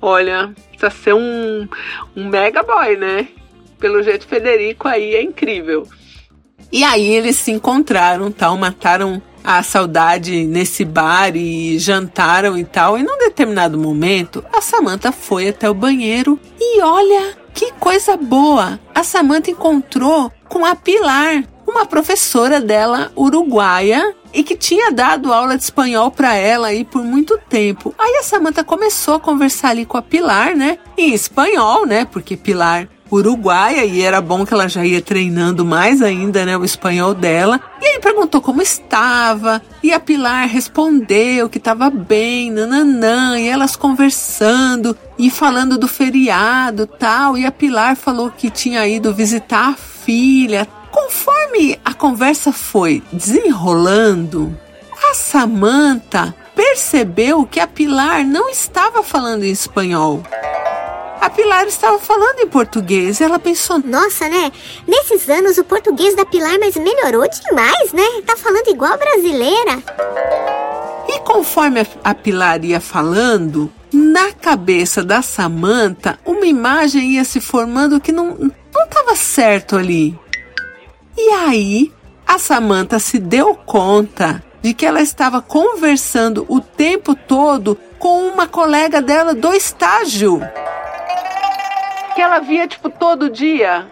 Olha, 0.00 0.52
precisa 0.70 0.90
ser 0.90 1.14
um, 1.14 1.68
um 2.14 2.28
mega 2.28 2.62
boy, 2.62 2.96
né? 2.96 3.28
Pelo 3.78 4.02
jeito, 4.02 4.26
Federico 4.26 4.88
aí 4.88 5.14
é 5.14 5.22
incrível. 5.22 5.86
E 6.72 6.82
aí 6.82 7.06
eles 7.06 7.36
se 7.36 7.50
encontraram, 7.50 8.30
tal, 8.30 8.56
mataram 8.56 9.22
a 9.44 9.62
saudade 9.62 10.44
nesse 10.44 10.84
bar 10.84 11.36
e 11.36 11.78
jantaram 11.78 12.58
e 12.58 12.64
tal. 12.64 12.98
E 12.98 13.02
num 13.02 13.18
determinado 13.18 13.78
momento, 13.78 14.44
a 14.52 14.60
Samantha 14.60 15.12
foi 15.12 15.48
até 15.48 15.70
o 15.70 15.74
banheiro 15.74 16.38
e 16.58 16.82
olha 16.82 17.36
que 17.54 17.72
coisa 17.72 18.16
boa! 18.16 18.78
A 18.94 19.02
Samantha 19.02 19.50
encontrou 19.50 20.30
com 20.48 20.66
a 20.66 20.74
Pilar, 20.74 21.44
uma 21.66 21.84
professora 21.84 22.60
dela 22.60 23.10
uruguaia 23.16 24.14
e 24.32 24.42
que 24.42 24.56
tinha 24.56 24.92
dado 24.92 25.32
aula 25.32 25.56
de 25.56 25.64
espanhol 25.64 26.10
para 26.10 26.34
ela 26.34 26.68
aí 26.68 26.84
por 26.84 27.02
muito 27.02 27.38
tempo. 27.48 27.94
Aí 27.98 28.16
a 28.20 28.22
Samantha 28.22 28.62
começou 28.62 29.14
a 29.14 29.20
conversar 29.20 29.70
ali 29.70 29.86
com 29.86 29.96
a 29.96 30.02
Pilar, 30.02 30.54
né? 30.54 30.78
Em 30.96 31.12
espanhol, 31.12 31.86
né? 31.86 32.04
Porque 32.04 32.36
Pilar 32.36 32.88
uruguaia 33.10 33.84
e 33.84 34.02
era 34.02 34.20
bom 34.20 34.44
que 34.44 34.52
ela 34.52 34.68
já 34.68 34.84
ia 34.84 35.00
treinando 35.00 35.64
mais 35.64 36.02
ainda, 36.02 36.44
né, 36.44 36.56
o 36.56 36.64
espanhol 36.64 37.14
dela. 37.14 37.60
E 37.80 37.86
aí 37.86 38.00
perguntou 38.00 38.40
como 38.40 38.60
estava, 38.60 39.62
e 39.82 39.92
a 39.92 40.00
Pilar 40.00 40.48
respondeu 40.48 41.48
que 41.48 41.58
estava 41.58 41.88
bem, 41.88 42.50
nananã, 42.50 43.38
e 43.38 43.48
elas 43.48 43.76
conversando 43.76 44.96
e 45.18 45.30
falando 45.30 45.78
do 45.78 45.88
feriado, 45.88 46.86
tal, 46.86 47.38
e 47.38 47.46
a 47.46 47.52
Pilar 47.52 47.96
falou 47.96 48.30
que 48.30 48.50
tinha 48.50 48.86
ido 48.86 49.14
visitar 49.14 49.70
a 49.70 49.74
filha. 49.74 50.66
Conforme 50.96 51.78
a 51.84 51.92
conversa 51.92 52.50
foi 52.50 53.02
desenrolando, 53.12 54.58
a 55.10 55.12
Samantha 55.12 56.34
percebeu 56.54 57.44
que 57.44 57.60
a 57.60 57.66
Pilar 57.66 58.24
não 58.24 58.48
estava 58.48 59.02
falando 59.02 59.44
em 59.44 59.50
espanhol. 59.50 60.22
A 61.20 61.28
Pilar 61.28 61.66
estava 61.66 61.98
falando 61.98 62.40
em 62.40 62.46
português. 62.46 63.20
Ela 63.20 63.38
pensou: 63.38 63.78
Nossa, 63.78 64.26
né? 64.26 64.50
Nesses 64.88 65.28
anos 65.28 65.58
o 65.58 65.64
português 65.64 66.16
da 66.16 66.24
Pilar 66.24 66.58
mas 66.58 66.74
melhorou 66.76 67.28
demais, 67.28 67.92
né? 67.92 68.22
Tá 68.24 68.34
falando 68.34 68.68
igual 68.68 68.96
brasileira. 68.96 69.82
E 71.08 71.18
conforme 71.20 71.86
a 72.02 72.14
Pilar 72.14 72.64
ia 72.64 72.80
falando, 72.80 73.70
na 73.92 74.32
cabeça 74.32 75.04
da 75.04 75.20
Samanta, 75.20 76.18
uma 76.24 76.46
imagem 76.46 77.12
ia 77.12 77.24
se 77.24 77.38
formando 77.38 78.00
que 78.00 78.12
não 78.12 78.50
não 78.76 78.84
estava 78.84 79.14
certo 79.14 79.76
ali. 79.76 80.18
E 81.16 81.30
aí, 81.30 81.92
a 82.26 82.38
Samanta 82.38 82.98
se 82.98 83.18
deu 83.18 83.54
conta 83.54 84.42
de 84.62 84.74
que 84.74 84.84
ela 84.84 85.00
estava 85.00 85.40
conversando 85.40 86.44
o 86.48 86.60
tempo 86.60 87.14
todo 87.14 87.78
com 87.98 88.28
uma 88.28 88.46
colega 88.46 89.00
dela 89.00 89.34
do 89.34 89.52
estágio 89.52 90.40
que 92.16 92.22
ela 92.22 92.40
via, 92.40 92.66
tipo, 92.66 92.88
todo 92.88 93.28
dia. 93.28 93.86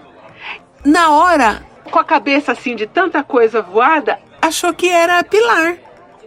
Na 0.82 1.10
hora, 1.10 1.62
com 1.90 1.98
a 1.98 2.04
cabeça 2.04 2.52
assim 2.52 2.74
de 2.74 2.86
tanta 2.86 3.22
coisa 3.22 3.60
voada, 3.60 4.18
achou 4.40 4.72
que 4.72 4.88
era 4.88 5.18
a 5.18 5.24
Pilar. 5.24 5.76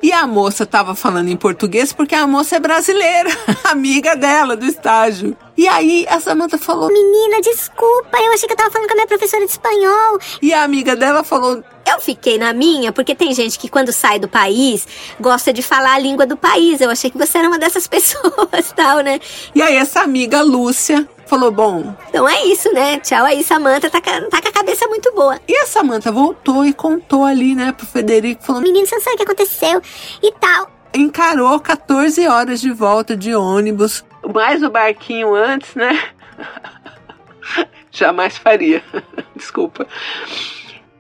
E 0.02 0.12
a 0.12 0.28
moça 0.28 0.64
estava 0.64 0.94
falando 0.96 1.30
em 1.30 1.38
português 1.38 1.92
porque 1.92 2.16
a 2.16 2.28
moça 2.28 2.56
é 2.56 2.60
brasileira, 2.60 3.30
amiga 3.66 4.16
dela 4.16 4.56
do 4.56 4.66
estágio. 4.66 5.36
E 5.56 5.68
aí 5.68 6.06
a 6.10 6.20
Samantha 6.20 6.58
falou: 6.58 6.90
Menina, 6.90 7.42
desculpa, 7.42 8.18
eu 8.20 8.34
achei 8.34 8.48
que 8.48 8.54
eu 8.54 8.58
tava 8.58 8.72
falando 8.72 8.88
com 8.88 8.94
a 8.94 8.96
minha 8.96 9.08
professora 9.08 9.46
de 9.46 9.52
espanhol. 9.52 10.20
E 10.42 10.54
a 10.54 10.64
amiga 10.64 10.96
dela 10.96 11.24
falou: 11.24 11.64
Eu 11.88 12.02
fiquei 12.02 12.38
na 12.38 12.52
minha, 12.54 12.92
porque 12.92 13.16
tem 13.16 13.34
gente 13.34 13.58
que 13.58 13.70
quando 13.70 13.94
sai 13.94 14.20
do 14.20 14.28
país 14.28 14.88
gosta 15.20 15.54
de 15.54 15.62
falar 15.62 15.94
a 15.94 16.00
língua 16.00 16.26
do 16.26 16.36
país. 16.36 16.82
Eu 16.82 16.90
achei 16.90 17.10
que 17.10 17.18
você 17.18 17.38
era 17.38 17.48
uma 17.48 17.58
dessas 17.58 17.88
pessoas, 17.88 18.72
tal, 18.76 19.00
né? 19.00 19.20
E 19.56 19.62
aí 19.62 19.76
essa 19.76 20.02
amiga 20.02 20.42
Lúcia 20.42 21.08
falou: 21.26 21.52
Bom. 21.52 21.96
Então 22.10 22.28
é 22.28 22.46
isso, 22.46 22.72
né? 22.74 23.00
Tchau 23.00 23.26
aí, 23.26 23.44
Samanta 23.44 23.90
tá, 23.90 24.02
tá 24.02 24.42
com 24.42 24.48
a 24.48 24.52
cabeça 24.52 24.88
muito 24.88 25.14
boa. 25.14 25.40
E 25.48 25.56
a 25.56 25.66
Samanta 25.66 26.12
voltou 26.12 26.66
e 26.66 26.74
contou 26.74 27.24
ali, 27.24 27.56
né, 27.56 27.72
pro 27.72 27.86
Federico, 27.86 28.44
falou: 28.44 28.62
Menino, 28.62 28.86
você 28.86 28.96
não 28.96 29.02
sabe 29.02 29.16
o 29.16 29.18
que 29.18 29.24
aconteceu 29.24 29.82
e 30.22 30.32
tal. 30.34 30.72
Encarou 30.94 31.60
14 31.60 32.28
horas 32.28 32.60
de 32.60 32.72
volta 32.72 33.16
de 33.16 33.36
ônibus, 33.36 34.04
mais 34.34 34.64
o 34.64 34.70
barquinho 34.70 35.34
antes, 35.34 35.74
né? 35.76 36.02
Jamais 37.92 38.38
faria. 38.38 38.84
Desculpa. 39.36 39.88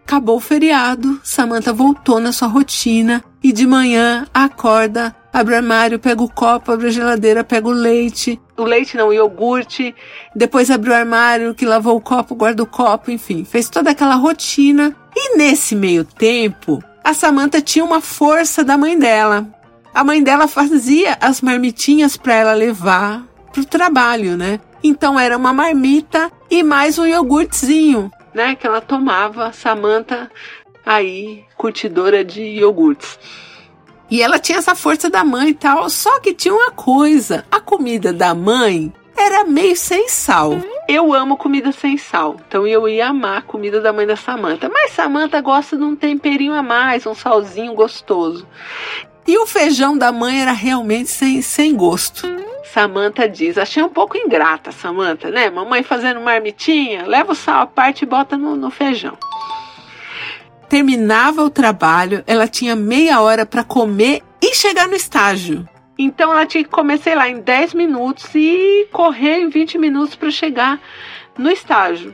Acabou 0.08 0.38
o 0.38 0.40
feriado, 0.40 1.20
Samantha 1.22 1.74
voltou 1.74 2.18
na 2.18 2.32
sua 2.32 2.48
rotina 2.48 3.22
e 3.44 3.52
de 3.52 3.68
manhã 3.68 4.26
acorda, 4.34 5.14
abre 5.34 5.54
o 5.54 5.58
armário, 5.58 6.00
pega 6.00 6.24
o 6.24 6.30
copo, 6.30 6.72
abre 6.72 6.88
a 6.88 6.92
geladeira, 6.92 7.44
pega 7.44 7.68
o 7.68 7.72
leite. 7.72 8.40
O 8.56 8.64
leite 8.64 8.96
não, 8.96 9.10
o 9.10 9.14
iogurte. 9.14 9.94
Depois 10.34 10.72
abre 10.72 10.92
o 10.92 10.94
armário, 10.94 11.54
que 11.54 11.66
lavou 11.66 11.98
o 11.98 12.02
copo, 12.02 12.36
guarda 12.36 12.64
o 12.64 12.66
copo, 12.66 13.12
enfim, 13.12 13.44
fez 13.44 13.70
toda 13.70 13.92
aquela 13.92 14.16
rotina. 14.16 14.96
E 15.14 15.36
nesse 15.36 15.76
meio 15.76 16.06
tempo, 16.06 16.82
a 17.04 17.14
Samantha 17.14 17.60
tinha 17.60 17.84
uma 17.84 18.00
força 18.00 18.64
da 18.64 18.78
mãe 18.78 18.98
dela. 18.98 19.46
A 19.94 20.06
mãe 20.06 20.24
dela 20.24 20.48
fazia 20.48 21.18
as 21.20 21.42
marmitinhas 21.42 22.16
para 22.16 22.34
ela 22.34 22.54
levar 22.54 23.26
pro 23.52 23.66
trabalho, 23.66 24.38
né? 24.38 24.62
Então 24.82 25.20
era 25.20 25.36
uma 25.36 25.52
marmita 25.52 26.32
e 26.50 26.64
mais 26.64 26.98
um 26.98 27.06
iogurtezinho 27.06 28.10
né, 28.38 28.56
que 28.56 28.68
ela 28.68 28.80
tomava, 28.80 29.52
Samantha 29.52 30.32
aí, 30.86 31.44
curtidora 31.58 32.24
de 32.24 32.42
iogurtes. 32.42 33.20
E 34.10 34.22
ela 34.22 34.40
tinha 34.40 34.60
essa 34.60 34.76
força 34.76 35.10
da 35.10 35.24
mãe 35.24 35.50
e 35.50 35.54
tal, 35.54 35.90
só 35.90 36.20
que 36.20 36.34
tinha 36.34 36.54
uma 36.54 36.72
coisa, 36.72 37.44
a 37.52 37.60
comida 37.60 38.14
da 38.14 38.34
mãe 38.36 38.94
era 39.18 39.44
meio 39.44 39.76
sem 39.76 40.08
sal. 40.08 40.54
Eu 40.88 41.12
amo 41.12 41.36
comida 41.36 41.72
sem 41.72 41.98
sal, 41.98 42.38
então 42.48 42.66
eu 42.66 42.88
ia 42.88 43.08
amar 43.08 43.40
a 43.40 43.42
comida 43.42 43.82
da 43.82 43.92
mãe 43.92 44.06
da 44.06 44.16
Samantha. 44.16 44.70
Mas 44.70 44.92
Samantha 44.92 45.42
gosta 45.42 45.76
de 45.76 45.84
um 45.84 45.96
temperinho 45.96 46.54
a 46.54 46.62
mais, 46.62 47.08
um 47.08 47.16
salzinho 47.16 47.74
gostoso. 47.74 48.48
E 49.28 49.36
o 49.38 49.48
feijão 49.48 49.98
da 49.98 50.12
mãe 50.12 50.42
era 50.42 50.54
realmente 50.54 51.10
sem, 51.10 51.42
sem 51.42 51.76
gosto. 51.76 52.26
Samantha 52.74 53.28
diz: 53.28 53.58
Achei 53.58 53.82
um 53.82 53.90
pouco 53.90 54.18
ingrata, 54.18 54.72
Samantha, 54.72 55.30
né? 55.30 55.50
Mamãe 55.50 55.84
fazendo 55.84 56.20
marmitinha, 56.20 57.06
leva 57.06 57.32
o 57.32 57.36
sal 57.36 57.62
à 57.62 57.66
parte 57.66 58.04
e 58.04 58.06
bota 58.06 58.38
no, 58.38 58.56
no 58.56 58.70
feijão. 58.70 59.18
Terminava 60.70 61.44
o 61.44 61.50
trabalho, 61.50 62.24
ela 62.28 62.48
tinha 62.48 62.76
meia 62.76 63.22
hora 63.22 63.46
para 63.46 63.64
comer 63.64 64.22
e 64.42 64.54
chegar 64.54 64.88
no 64.88 64.96
estágio. 64.96 65.68
Então 65.98 66.32
ela 66.32 66.46
tinha 66.46 66.64
que 66.64 66.70
comer, 66.70 67.00
sei 67.00 67.16
lá, 67.16 67.28
em 67.28 67.40
10 67.40 67.74
minutos 67.74 68.26
e 68.36 68.88
correr 68.92 69.40
em 69.40 69.50
20 69.50 69.78
minutos 69.78 70.16
para 70.16 70.30
chegar 70.30 70.80
no 71.38 71.50
estágio. 71.50 72.14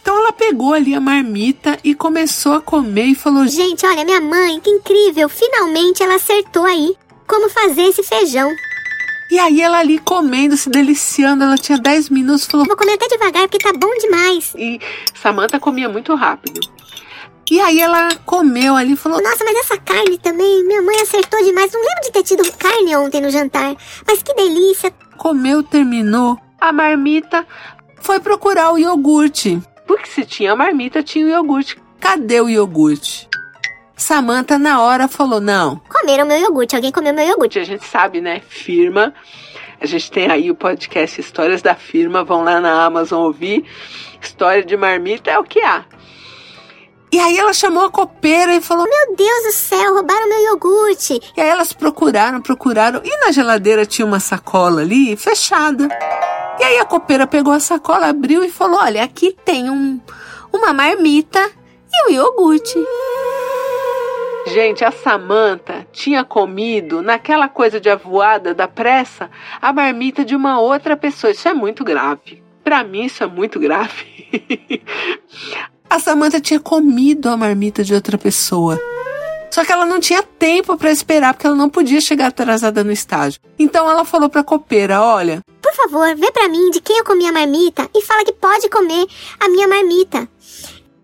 Então 0.00 0.16
ela 0.16 0.32
pegou 0.32 0.72
ali 0.72 0.94
a 0.94 1.00
marmita 1.00 1.78
e 1.82 1.94
começou 1.94 2.54
a 2.54 2.60
comer 2.60 3.06
e 3.06 3.14
falou: 3.14 3.46
Gente, 3.46 3.84
olha, 3.84 4.04
minha 4.04 4.20
mãe, 4.20 4.60
que 4.60 4.70
incrível! 4.70 5.28
Finalmente 5.28 6.02
ela 6.02 6.14
acertou 6.14 6.64
aí 6.64 6.96
como 7.26 7.48
fazer 7.48 7.82
esse 7.82 8.02
feijão. 8.02 8.50
E 9.30 9.38
aí 9.38 9.60
ela 9.60 9.78
ali 9.78 9.98
comendo, 9.98 10.56
se 10.56 10.68
deliciando, 10.68 11.44
ela 11.44 11.56
tinha 11.56 11.78
10 11.78 12.10
minutos, 12.10 12.46
falou: 12.46 12.66
Vou 12.66 12.76
comer 12.76 12.94
até 12.94 13.06
devagar 13.06 13.48
porque 13.48 13.58
tá 13.58 13.72
bom 13.72 13.92
demais. 13.98 14.52
E 14.56 14.80
Samantha 15.14 15.60
comia 15.60 15.88
muito 15.88 16.14
rápido. 16.14 16.60
E 17.50 17.60
aí 17.60 17.80
ela 17.80 18.08
comeu 18.24 18.76
ali 18.76 18.92
e 18.92 18.96
falou: 18.96 19.22
Nossa, 19.22 19.44
mas 19.44 19.56
essa 19.56 19.78
carne 19.78 20.18
também, 20.18 20.64
minha 20.64 20.82
mãe 20.82 21.00
acertou 21.00 21.42
demais. 21.44 21.72
Não 21.72 21.80
lembro 21.80 22.02
de 22.04 22.12
ter 22.12 22.22
tido 22.22 22.52
carne 22.56 22.96
ontem 22.96 23.20
no 23.20 23.30
jantar. 23.30 23.76
Mas 24.06 24.22
que 24.22 24.34
delícia. 24.34 24.92
Comeu, 25.16 25.62
terminou. 25.62 26.38
A 26.60 26.72
marmita 26.72 27.46
foi 28.00 28.20
procurar 28.20 28.72
o 28.72 28.78
iogurte. 28.78 29.60
Porque 29.86 30.08
se 30.08 30.24
tinha 30.24 30.52
a 30.52 30.56
marmita, 30.56 31.02
tinha 31.02 31.26
o 31.26 31.28
iogurte. 31.28 31.76
Cadê 31.98 32.40
o 32.40 32.48
iogurte? 32.48 33.28
Samantha 34.00 34.58
na 34.58 34.80
hora 34.80 35.06
falou: 35.06 35.40
não. 35.40 35.80
Comeram 35.88 36.26
meu 36.26 36.38
iogurte, 36.38 36.74
alguém 36.74 36.90
comeu 36.90 37.12
meu 37.12 37.26
iogurte. 37.26 37.58
A 37.58 37.64
gente 37.64 37.86
sabe, 37.86 38.20
né? 38.20 38.40
Firma. 38.48 39.12
A 39.78 39.86
gente 39.86 40.10
tem 40.10 40.30
aí 40.30 40.50
o 40.50 40.54
podcast 40.54 41.20
Histórias 41.20 41.60
da 41.60 41.74
Firma. 41.74 42.24
Vão 42.24 42.42
lá 42.42 42.60
na 42.60 42.84
Amazon 42.84 43.24
ouvir. 43.24 43.64
História 44.20 44.64
de 44.64 44.76
marmita 44.76 45.30
é 45.30 45.38
o 45.38 45.44
que 45.44 45.60
há. 45.60 45.84
E 47.12 47.18
aí 47.18 47.36
ela 47.38 47.52
chamou 47.52 47.84
a 47.84 47.90
copeira 47.90 48.54
e 48.54 48.60
falou: 48.62 48.86
Meu 48.88 49.16
Deus 49.16 49.42
do 49.44 49.52
céu, 49.52 49.94
roubaram 49.94 50.28
meu 50.28 50.44
iogurte. 50.44 51.20
E 51.36 51.40
aí 51.40 51.48
elas 51.48 51.74
procuraram, 51.74 52.40
procuraram. 52.40 53.02
E 53.04 53.16
na 53.24 53.32
geladeira 53.32 53.84
tinha 53.84 54.06
uma 54.06 54.20
sacola 54.20 54.80
ali 54.80 55.14
fechada. 55.14 55.88
E 56.58 56.64
aí 56.64 56.78
a 56.78 56.84
copeira 56.86 57.26
pegou 57.26 57.52
a 57.52 57.60
sacola, 57.60 58.06
abriu 58.06 58.42
e 58.42 58.50
falou: 58.50 58.80
Olha, 58.80 59.02
aqui 59.04 59.36
tem 59.44 59.68
um, 59.68 60.00
uma 60.50 60.72
marmita 60.72 61.50
e 61.92 62.08
um 62.08 62.14
iogurte. 62.14 62.78
Gente, 64.46 64.84
a 64.84 64.90
Samanta 64.90 65.86
tinha 65.92 66.24
comido, 66.24 67.02
naquela 67.02 67.48
coisa 67.48 67.80
de 67.80 67.90
avoada 67.90 68.54
da 68.54 68.66
pressa, 68.66 69.30
a 69.60 69.72
marmita 69.72 70.24
de 70.24 70.34
uma 70.34 70.60
outra 70.60 70.96
pessoa. 70.96 71.30
Isso 71.30 71.48
é 71.48 71.54
muito 71.54 71.84
grave. 71.84 72.42
Para 72.64 72.82
mim, 72.82 73.04
isso 73.04 73.22
é 73.22 73.26
muito 73.26 73.60
grave. 73.60 74.82
a 75.88 75.98
Samanta 75.98 76.40
tinha 76.40 76.60
comido 76.60 77.28
a 77.28 77.36
marmita 77.36 77.84
de 77.84 77.94
outra 77.94 78.16
pessoa. 78.16 78.78
Só 79.50 79.64
que 79.64 79.72
ela 79.72 79.84
não 79.84 79.98
tinha 79.98 80.22
tempo 80.22 80.76
para 80.76 80.92
esperar, 80.92 81.34
porque 81.34 81.46
ela 81.46 81.56
não 81.56 81.68
podia 81.68 82.00
chegar 82.00 82.28
atrasada 82.28 82.84
no 82.84 82.92
estágio. 82.92 83.40
Então 83.58 83.90
ela 83.90 84.04
falou 84.04 84.28
pra 84.28 84.44
copeira: 84.44 85.02
Olha, 85.02 85.42
por 85.60 85.74
favor, 85.74 86.14
vê 86.14 86.30
para 86.30 86.48
mim 86.48 86.70
de 86.70 86.80
quem 86.80 86.98
eu 86.98 87.04
comi 87.04 87.26
a 87.26 87.32
marmita 87.32 87.88
e 87.94 88.02
fala 88.02 88.24
que 88.24 88.32
pode 88.32 88.68
comer 88.68 89.06
a 89.40 89.48
minha 89.48 89.66
marmita. 89.66 90.28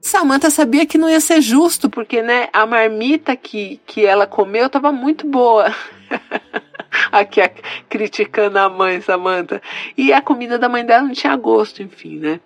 Samantha 0.06 0.50
sabia 0.50 0.86
que 0.86 0.96
não 0.96 1.10
ia 1.10 1.18
ser 1.18 1.40
justo, 1.40 1.90
porque 1.90 2.22
né, 2.22 2.48
a 2.52 2.64
marmita 2.64 3.34
que, 3.34 3.80
que 3.84 4.06
ela 4.06 4.24
comeu 4.24 4.66
estava 4.66 4.92
muito 4.92 5.26
boa. 5.26 5.74
Aqui 7.10 7.40
a, 7.40 7.50
criticando 7.88 8.56
a 8.56 8.68
mãe, 8.68 9.00
Samantha. 9.00 9.60
E 9.96 10.12
a 10.12 10.22
comida 10.22 10.58
da 10.58 10.68
mãe 10.68 10.84
dela 10.84 11.02
não 11.02 11.12
tinha 11.12 11.34
gosto, 11.34 11.82
enfim, 11.82 12.18
né? 12.18 12.40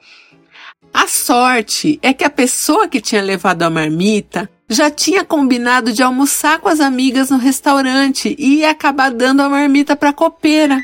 A 0.93 1.07
sorte 1.07 2.01
é 2.03 2.15
que 2.15 2.25
a 2.25 2.31
pessoa 2.31 2.89
que 2.89 3.01
tinha 3.01 3.23
levado 3.23 3.63
a 3.63 3.69
marmita 3.69 4.51
já 4.67 4.91
tinha 4.91 5.23
combinado 5.23 5.93
de 5.93 6.03
almoçar 6.03 6.61
com 6.61 6.69
as 6.69 6.81
amigas 6.81 7.29
no 7.29 7.37
restaurante 7.37 8.35
e 8.39 8.61
ia 8.61 8.71
acabar 8.71 9.11
dando 9.11 9.43
a 9.43 9.49
marmita 9.51 9.95
para 9.95 10.09
a 10.09 10.15
copeira. 10.15 10.81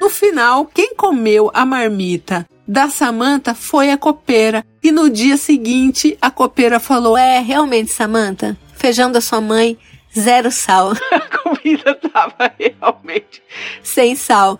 No 0.00 0.08
final, 0.08 0.64
quem 0.64 0.94
comeu 0.94 1.50
a 1.52 1.66
marmita 1.66 2.46
da 2.68 2.90
Samanta 2.90 3.54
foi 3.54 3.90
a 3.90 3.96
copeira. 3.96 4.62
E 4.82 4.92
no 4.92 5.08
dia 5.08 5.38
seguinte, 5.38 6.18
a 6.20 6.30
copeira 6.30 6.78
falou: 6.78 7.16
É, 7.16 7.40
realmente, 7.40 7.90
Samanta, 7.90 8.58
feijão 8.74 9.10
da 9.10 9.22
sua 9.22 9.40
mãe, 9.40 9.78
zero 10.16 10.52
sal. 10.52 10.92
a 11.10 11.20
comida 11.38 11.94
tava 11.94 12.52
realmente 12.58 13.42
sem 13.82 14.14
sal. 14.14 14.58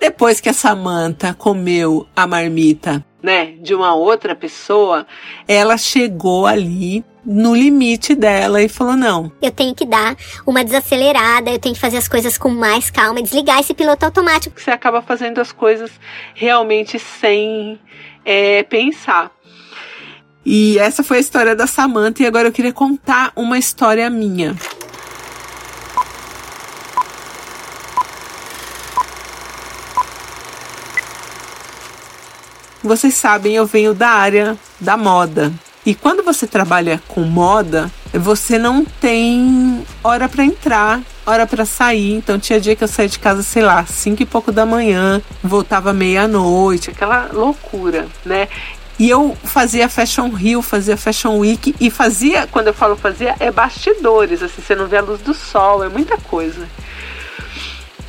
Depois 0.00 0.40
que 0.40 0.48
a 0.48 0.54
Samanta 0.54 1.34
comeu 1.34 2.06
a 2.16 2.26
marmita, 2.26 3.04
né, 3.22 3.54
de 3.60 3.74
uma 3.74 3.94
outra 3.94 4.34
pessoa, 4.34 5.06
ela 5.46 5.76
chegou 5.76 6.46
ali 6.46 7.04
no 7.24 7.54
limite 7.54 8.14
dela 8.14 8.62
e 8.62 8.68
falou: 8.68 8.96
não. 8.96 9.30
Eu 9.40 9.50
tenho 9.50 9.74
que 9.74 9.84
dar 9.84 10.16
uma 10.46 10.64
desacelerada, 10.64 11.50
eu 11.50 11.58
tenho 11.58 11.74
que 11.74 11.80
fazer 11.80 11.98
as 11.98 12.08
coisas 12.08 12.38
com 12.38 12.48
mais 12.48 12.90
calma, 12.90 13.22
desligar 13.22 13.60
esse 13.60 13.74
piloto 13.74 14.04
automático. 14.04 14.60
Você 14.60 14.70
acaba 14.70 15.02
fazendo 15.02 15.40
as 15.40 15.52
coisas 15.52 15.90
realmente 16.34 16.98
sem 16.98 17.78
é, 18.24 18.62
pensar. 18.64 19.30
E 20.44 20.78
essa 20.78 21.04
foi 21.04 21.18
a 21.18 21.20
história 21.20 21.54
da 21.54 21.66
Samantha, 21.66 22.22
e 22.22 22.26
agora 22.26 22.48
eu 22.48 22.52
queria 22.52 22.72
contar 22.72 23.30
uma 23.36 23.58
história 23.58 24.08
minha. 24.08 24.56
Vocês 32.82 33.14
sabem, 33.14 33.54
eu 33.54 33.66
venho 33.66 33.92
da 33.92 34.08
área 34.08 34.56
da 34.80 34.96
moda. 34.96 35.52
E 35.84 35.94
quando 35.94 36.22
você 36.22 36.46
trabalha 36.46 37.02
com 37.08 37.22
moda, 37.22 37.90
você 38.12 38.58
não 38.58 38.84
tem 38.84 39.84
hora 40.04 40.28
para 40.28 40.44
entrar, 40.44 41.00
hora 41.26 41.46
para 41.46 41.64
sair. 41.64 42.14
Então 42.14 42.38
tinha 42.38 42.60
dia 42.60 42.76
que 42.76 42.84
eu 42.84 42.88
saía 42.88 43.08
de 43.08 43.18
casa, 43.18 43.42
sei 43.42 43.62
lá, 43.62 43.84
cinco 43.86 44.22
e 44.22 44.26
pouco 44.26 44.52
da 44.52 44.66
manhã, 44.66 45.22
voltava 45.42 45.92
meia-noite, 45.92 46.90
aquela 46.90 47.30
loucura, 47.32 48.06
né? 48.24 48.48
E 48.98 49.08
eu 49.08 49.34
fazia 49.42 49.88
Fashion 49.88 50.28
Rio, 50.28 50.60
fazia 50.60 50.96
Fashion 50.96 51.38
Week 51.38 51.74
e 51.80 51.88
fazia, 51.88 52.46
quando 52.46 52.66
eu 52.66 52.74
falo 52.74 52.96
fazia, 52.96 53.34
é 53.40 53.50
bastidores, 53.50 54.42
assim, 54.42 54.60
você 54.60 54.74
não 54.74 54.86
vê 54.86 54.98
a 54.98 55.02
luz 55.02 55.22
do 55.22 55.32
sol, 55.32 55.82
é 55.82 55.88
muita 55.88 56.18
coisa. 56.18 56.68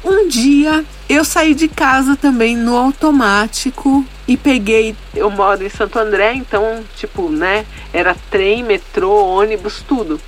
Um 0.03 0.27
dia 0.27 0.83
eu 1.13 1.25
saí 1.25 1.53
de 1.53 1.67
casa 1.67 2.15
também 2.15 2.55
no 2.55 2.75
automático 2.75 4.05
e 4.27 4.37
peguei. 4.37 4.95
Eu 5.13 5.29
moro 5.29 5.63
em 5.63 5.69
Santo 5.69 5.99
André, 5.99 6.33
então, 6.35 6.83
tipo, 6.95 7.29
né? 7.29 7.65
Era 7.91 8.15
trem, 8.29 8.63
metrô, 8.63 9.25
ônibus, 9.25 9.83
tudo. 9.87 10.21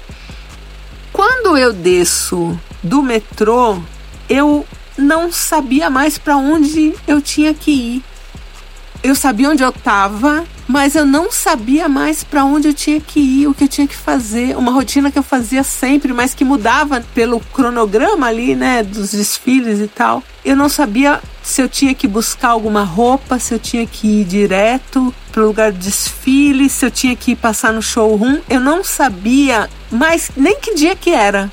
Quando 1.12 1.58
eu 1.58 1.72
desço 1.72 2.60
do 2.82 3.02
metrô, 3.02 3.78
eu 4.28 4.66
não 4.98 5.32
sabia 5.32 5.90
mais 5.90 6.18
para 6.18 6.36
onde 6.36 6.94
eu 7.08 7.22
tinha 7.22 7.54
que 7.54 7.72
ir. 7.72 8.04
Eu 9.04 9.16
sabia 9.16 9.50
onde 9.50 9.64
eu 9.64 9.70
estava, 9.70 10.46
mas 10.68 10.96
eu 10.96 11.06
não 11.06 11.32
sabia 11.32 11.88
mais 11.88 12.24
para 12.24 12.44
onde 12.46 12.70
eu 12.70 12.74
tinha 12.74 13.00
que 13.00 13.20
ir, 13.20 13.48
o 13.48 13.54
que 13.54 13.66
eu 13.66 13.68
tinha 13.68 13.88
que 13.88 13.96
fazer, 13.96 14.58
uma 14.58 14.72
rotina 14.72 15.12
que 15.12 15.20
eu 15.20 15.24
fazia 15.24 15.62
sempre, 15.62 16.14
mas 16.14 16.34
que 16.34 16.46
mudava 16.46 17.04
pelo 17.14 17.40
cronograma 17.40 18.28
ali, 18.28 18.56
né, 18.56 18.82
dos 18.82 19.12
desfiles 19.12 19.80
e 19.80 19.88
tal. 19.88 20.24
Eu 20.46 20.56
não 20.56 20.68
sabia 20.68 21.22
se 21.42 21.62
eu 21.62 21.70
tinha 21.70 21.94
que 21.94 22.08
buscar 22.08 22.50
alguma 22.50 22.84
roupa, 22.84 23.40
se 23.40 23.54
eu 23.54 23.60
tinha 23.60 23.86
que 23.86 24.22
ir 24.22 24.26
direto 24.26 25.14
para 25.32 25.42
o 25.42 25.48
lugar 25.48 25.72
do 25.72 25.78
desfile, 25.78 26.70
se 26.70 26.86
eu 26.86 26.92
tinha 26.92 27.16
que 27.16 27.36
passar 27.36 27.72
no 27.72 27.82
showroom. 27.82 28.40
Eu 28.50 28.60
não 28.60 28.84
sabia 28.84 29.70
mais 29.90 30.32
nem 30.36 30.60
que 30.60 30.76
dia 30.76 30.96
que 30.96 31.12
era. 31.12 31.50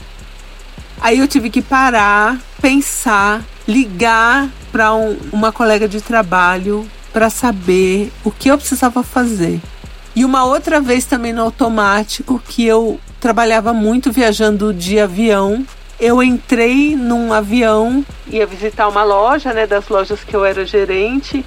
Aí 1.00 1.18
eu 1.18 1.28
tive 1.28 1.50
que 1.50 1.62
parar, 1.62 2.38
pensar, 2.60 3.42
ligar 3.66 4.48
para 4.70 4.92
um, 4.94 5.16
uma 5.32 5.52
colega 5.52 5.88
de 5.88 6.00
trabalho 6.00 6.86
para 7.12 7.30
saber 7.30 8.12
o 8.24 8.30
que 8.30 8.50
eu 8.50 8.58
precisava 8.58 9.02
fazer. 9.02 9.60
E 10.14 10.24
uma 10.24 10.44
outra 10.44 10.80
vez 10.80 11.04
também 11.04 11.32
no 11.32 11.42
automático 11.42 12.42
que 12.46 12.64
eu 12.64 13.00
trabalhava 13.20 13.72
muito 13.72 14.10
viajando 14.10 14.72
de 14.74 14.98
avião. 14.98 15.64
Eu 16.00 16.22
entrei 16.22 16.96
num 16.96 17.32
avião, 17.32 18.04
ia 18.26 18.46
visitar 18.46 18.88
uma 18.88 19.04
loja, 19.04 19.52
né, 19.52 19.66
das 19.66 19.88
lojas 19.88 20.24
que 20.24 20.34
eu 20.34 20.44
era 20.44 20.64
gerente, 20.64 21.44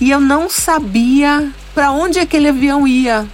e 0.00 0.10
eu 0.10 0.20
não 0.20 0.48
sabia 0.48 1.50
para 1.74 1.90
onde 1.90 2.20
aquele 2.20 2.48
avião 2.48 2.86
ia. 2.86 3.26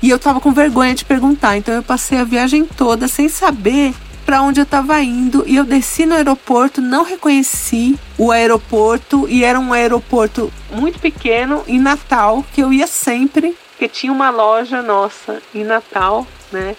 E 0.00 0.10
eu 0.10 0.18
tava 0.18 0.40
com 0.40 0.52
vergonha 0.52 0.94
de 0.94 1.04
perguntar, 1.04 1.56
então 1.56 1.74
eu 1.74 1.82
passei 1.82 2.18
a 2.18 2.24
viagem 2.24 2.64
toda 2.64 3.08
sem 3.08 3.28
saber 3.28 3.94
para 4.24 4.42
onde 4.42 4.60
eu 4.60 4.64
estava 4.64 5.00
indo 5.02 5.44
e 5.46 5.56
eu 5.56 5.64
desci 5.64 6.06
no 6.06 6.14
aeroporto, 6.14 6.80
não 6.80 7.04
reconheci 7.04 7.98
o 8.16 8.30
aeroporto 8.30 9.28
e 9.28 9.44
era 9.44 9.58
um 9.58 9.72
aeroporto 9.72 10.52
muito 10.70 10.98
pequeno 10.98 11.62
em 11.66 11.78
Natal 11.78 12.44
que 12.52 12.62
eu 12.62 12.72
ia 12.72 12.86
sempre, 12.86 13.56
porque 13.70 13.88
tinha 13.88 14.12
uma 14.12 14.30
loja 14.30 14.80
nossa 14.82 15.42
em 15.54 15.64
Natal, 15.64 16.26
né? 16.50 16.76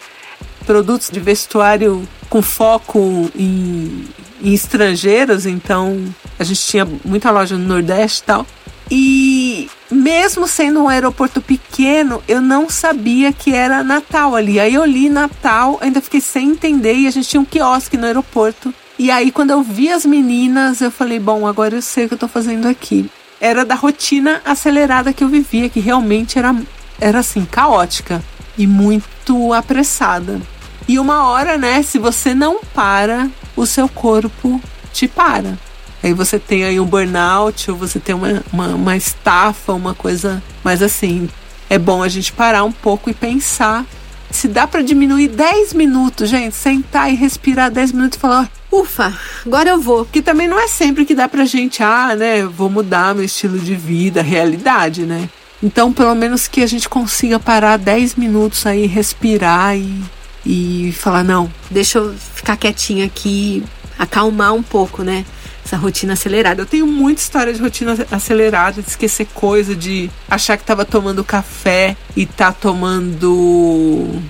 Produtos 0.65 1.09
de 1.11 1.19
vestuário 1.19 2.07
com 2.35 2.41
foco 2.41 3.31
em, 3.33 4.03
em 4.43 4.53
estrangeiros, 4.53 5.45
então 5.45 6.03
a 6.37 6.43
gente 6.43 6.59
tinha 6.59 6.85
muita 7.05 7.31
loja 7.31 7.57
no 7.57 7.65
Nordeste 7.65 8.19
e 8.19 8.25
tal. 8.25 8.45
E 8.91 9.69
mesmo 9.89 10.45
sendo 10.45 10.83
um 10.83 10.89
aeroporto 10.89 11.39
pequeno, 11.39 12.21
eu 12.27 12.41
não 12.41 12.69
sabia 12.69 13.31
que 13.31 13.53
era 13.53 13.85
Natal 13.85 14.35
ali. 14.35 14.59
Aí 14.59 14.73
eu 14.73 14.83
li 14.83 15.07
Natal, 15.07 15.77
ainda 15.79 16.01
fiquei 16.01 16.19
sem 16.19 16.49
entender 16.49 16.93
e 16.95 17.07
a 17.07 17.09
gente 17.11 17.29
tinha 17.29 17.39
um 17.39 17.45
quiosque 17.45 17.95
no 17.95 18.05
aeroporto. 18.05 18.73
E 18.99 19.09
aí 19.09 19.31
quando 19.31 19.51
eu 19.51 19.63
vi 19.63 19.89
as 19.89 20.05
meninas, 20.05 20.81
eu 20.81 20.91
falei, 20.91 21.19
bom, 21.19 21.47
agora 21.47 21.75
eu 21.75 21.81
sei 21.81 22.03
o 22.03 22.09
que 22.09 22.15
eu 22.15 22.19
tô 22.19 22.27
fazendo 22.27 22.67
aqui. 22.67 23.09
Era 23.39 23.63
da 23.63 23.75
rotina 23.75 24.41
acelerada 24.43 25.13
que 25.13 25.23
eu 25.23 25.29
vivia, 25.29 25.69
que 25.69 25.79
realmente 25.79 26.37
era, 26.37 26.53
era 26.99 27.19
assim, 27.19 27.45
caótica 27.45 28.21
e 28.57 28.67
muito 28.67 29.53
apressada. 29.53 30.41
E 30.87 30.99
uma 30.99 31.27
hora, 31.27 31.57
né, 31.57 31.81
se 31.81 31.97
você 31.97 32.33
não 32.33 32.59
para, 32.73 33.29
o 33.55 33.65
seu 33.65 33.89
corpo 33.89 34.61
te 34.93 35.07
para. 35.07 35.57
Aí 36.03 36.13
você 36.13 36.37
tem 36.37 36.63
aí 36.63 36.79
um 36.79 36.85
burnout, 36.85 37.71
ou 37.71 37.77
você 37.77 37.99
tem 37.99 38.13
uma, 38.13 38.43
uma, 38.53 38.67
uma 38.67 38.95
estafa, 38.95 39.73
uma 39.73 39.95
coisa. 39.95 40.41
Mas 40.63 40.83
assim, 40.83 41.27
é 41.69 41.79
bom 41.79 42.03
a 42.03 42.07
gente 42.07 42.31
parar 42.31 42.63
um 42.63 42.71
pouco 42.71 43.09
e 43.09 43.13
pensar 43.13 43.85
se 44.29 44.47
dá 44.47 44.67
para 44.67 44.81
diminuir 44.81 45.29
10 45.29 45.73
minutos, 45.73 46.29
gente, 46.29 46.55
sentar 46.55 47.11
e 47.11 47.15
respirar 47.15 47.71
10 47.71 47.93
minutos 47.93 48.17
e 48.17 48.19
falar, 48.21 48.51
ufa, 48.71 49.13
agora 49.45 49.69
eu 49.69 49.79
vou. 49.79 50.05
Porque 50.05 50.21
também 50.21 50.47
não 50.47 50.59
é 50.59 50.67
sempre 50.67 51.05
que 51.05 51.15
dá 51.15 51.27
pra 51.27 51.45
gente, 51.45 51.81
ah, 51.81 52.15
né, 52.15 52.43
vou 52.43 52.69
mudar 52.69 53.15
meu 53.15 53.23
estilo 53.23 53.57
de 53.57 53.75
vida, 53.75 54.21
realidade, 54.21 55.03
né? 55.03 55.29
Então, 55.63 55.91
pelo 55.91 56.13
menos 56.13 56.47
que 56.47 56.61
a 56.61 56.67
gente 56.67 56.87
consiga 56.89 57.39
parar 57.39 57.77
10 57.77 58.15
minutos 58.15 58.65
aí, 58.65 58.85
respirar 58.85 59.75
e, 59.77 60.03
e 60.45 60.93
falar, 60.93 61.23
não, 61.23 61.51
deixa 61.71 61.97
eu 61.97 62.13
ficar 62.13 62.55
quietinha 62.57 63.05
aqui, 63.05 63.63
acalmar 63.97 64.53
um 64.53 64.63
pouco, 64.63 65.03
né? 65.03 65.25
essa 65.65 65.77
rotina 65.77 66.13
acelerada. 66.13 66.61
Eu 66.61 66.65
tenho 66.65 66.85
muita 66.85 67.21
história 67.21 67.51
de 67.51 67.59
rotina 67.59 67.97
acelerada, 68.11 68.81
de 68.81 68.87
esquecer 68.87 69.25
coisa, 69.33 69.75
de 69.75 70.11
achar 70.29 70.57
que 70.57 70.63
tava 70.63 70.85
tomando 70.85 71.23
café 71.23 71.97
e 72.15 72.25
tá 72.25 72.53
tomando 72.53 74.21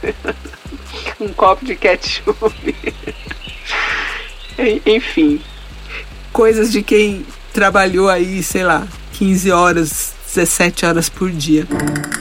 um 1.20 1.28
copo 1.34 1.64
de 1.64 1.74
ketchup. 1.74 2.76
Enfim, 4.86 5.40
coisas 6.32 6.70
de 6.70 6.82
quem 6.82 7.26
trabalhou 7.52 8.08
aí, 8.08 8.42
sei 8.42 8.62
lá, 8.62 8.86
15 9.14 9.50
horas 9.50 10.17
17 10.38 10.86
horas 10.86 11.08
por 11.08 11.32
dia. 11.32 11.66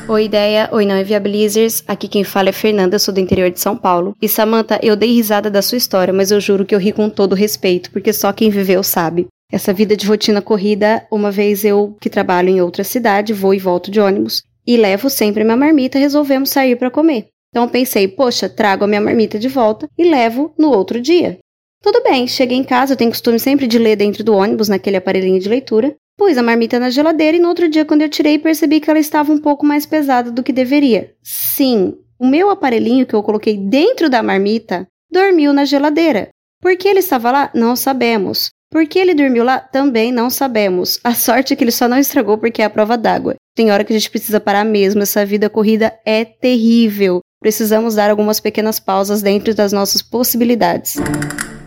Oi, 0.07 0.25
ideia. 0.25 0.67
Oi, 0.71 0.87
não 0.87 0.95
é 0.95 1.03
Viabilizers. 1.03 1.83
Aqui 1.87 2.07
quem 2.07 2.23
fala 2.23 2.49
é 2.49 2.51
Fernanda, 2.51 2.97
sou 2.97 3.13
do 3.13 3.19
interior 3.19 3.51
de 3.51 3.59
São 3.59 3.77
Paulo. 3.77 4.15
E 4.19 4.27
Samantha, 4.27 4.79
eu 4.81 4.95
dei 4.95 5.13
risada 5.13 5.51
da 5.51 5.61
sua 5.61 5.77
história, 5.77 6.11
mas 6.11 6.31
eu 6.31 6.41
juro 6.41 6.65
que 6.65 6.73
eu 6.73 6.79
ri 6.79 6.91
com 6.91 7.11
todo 7.11 7.35
respeito, 7.35 7.91
porque 7.91 8.11
só 8.11 8.33
quem 8.33 8.49
viveu 8.49 8.81
sabe. 8.81 9.27
Essa 9.51 9.71
vida 9.71 9.95
de 9.95 10.07
rotina 10.07 10.41
corrida, 10.41 11.05
uma 11.11 11.29
vez 11.29 11.63
eu, 11.63 11.95
que 12.01 12.09
trabalho 12.09 12.49
em 12.49 12.59
outra 12.59 12.83
cidade, 12.83 13.33
vou 13.33 13.53
e 13.53 13.59
volto 13.59 13.91
de 13.91 13.99
ônibus, 13.99 14.41
e 14.65 14.77
levo 14.77 15.11
sempre 15.11 15.43
minha 15.43 15.55
marmita, 15.55 15.99
resolvemos 15.99 16.49
sair 16.49 16.75
para 16.75 16.89
comer. 16.89 17.27
Então 17.51 17.69
pensei, 17.69 18.07
poxa, 18.07 18.49
trago 18.49 18.83
a 18.83 18.87
minha 18.87 18.99
marmita 18.99 19.37
de 19.37 19.47
volta 19.47 19.87
e 19.95 20.03
levo 20.03 20.51
no 20.57 20.71
outro 20.71 20.99
dia. 20.99 21.37
Tudo 21.83 22.01
bem, 22.01 22.25
cheguei 22.25 22.57
em 22.57 22.63
casa, 22.63 22.93
eu 22.93 22.97
tenho 22.97 23.11
costume 23.11 23.39
sempre 23.39 23.67
de 23.67 23.77
ler 23.77 23.95
dentro 23.95 24.23
do 24.23 24.33
ônibus, 24.33 24.67
naquele 24.67 24.97
aparelhinho 24.97 25.39
de 25.39 25.47
leitura. 25.47 25.95
Pus 26.17 26.35
a 26.35 26.41
marmita 26.41 26.79
na 26.79 26.89
geladeira 26.89 27.37
e 27.37 27.39
no 27.39 27.47
outro 27.47 27.69
dia, 27.69 27.85
quando 27.85 28.01
eu 28.01 28.09
tirei, 28.09 28.39
percebi 28.39 28.79
que 28.79 28.89
ela 28.89 28.97
estava 28.97 29.31
um 29.31 29.37
pouco 29.37 29.63
mais 29.63 29.85
pesada 29.85 30.31
do 30.31 30.41
que 30.41 30.51
deveria. 30.51 31.13
Sim, 31.21 31.93
o 32.17 32.25
meu 32.25 32.49
aparelhinho 32.49 33.05
que 33.05 33.13
eu 33.13 33.21
coloquei 33.21 33.55
dentro 33.55 34.09
da 34.09 34.23
marmita 34.23 34.87
dormiu 35.11 35.53
na 35.53 35.63
geladeira. 35.63 36.29
Por 36.59 36.75
que 36.75 36.87
ele 36.87 36.99
estava 36.99 37.31
lá? 37.31 37.51
Não 37.53 37.75
sabemos. 37.75 38.49
Por 38.71 38.87
que 38.87 38.97
ele 38.97 39.13
dormiu 39.13 39.43
lá? 39.43 39.59
Também 39.59 40.11
não 40.11 40.29
sabemos. 40.29 40.99
A 41.03 41.13
sorte 41.13 41.53
é 41.53 41.55
que 41.55 41.63
ele 41.63 41.71
só 41.71 41.87
não 41.87 41.99
estragou 41.99 42.37
porque 42.39 42.63
é 42.63 42.65
a 42.65 42.69
prova 42.69 42.97
d'água. 42.97 43.35
Tem 43.55 43.71
hora 43.71 43.83
que 43.83 43.93
a 43.93 43.97
gente 43.97 44.09
precisa 44.09 44.39
parar 44.39 44.65
mesmo, 44.65 45.03
essa 45.03 45.23
vida 45.23 45.49
corrida 45.51 45.97
é 46.03 46.25
terrível. 46.25 47.21
Precisamos 47.39 47.93
dar 47.93 48.09
algumas 48.09 48.39
pequenas 48.39 48.79
pausas 48.79 49.21
dentro 49.21 49.53
das 49.53 49.71
nossas 49.71 50.01
possibilidades. 50.01 50.95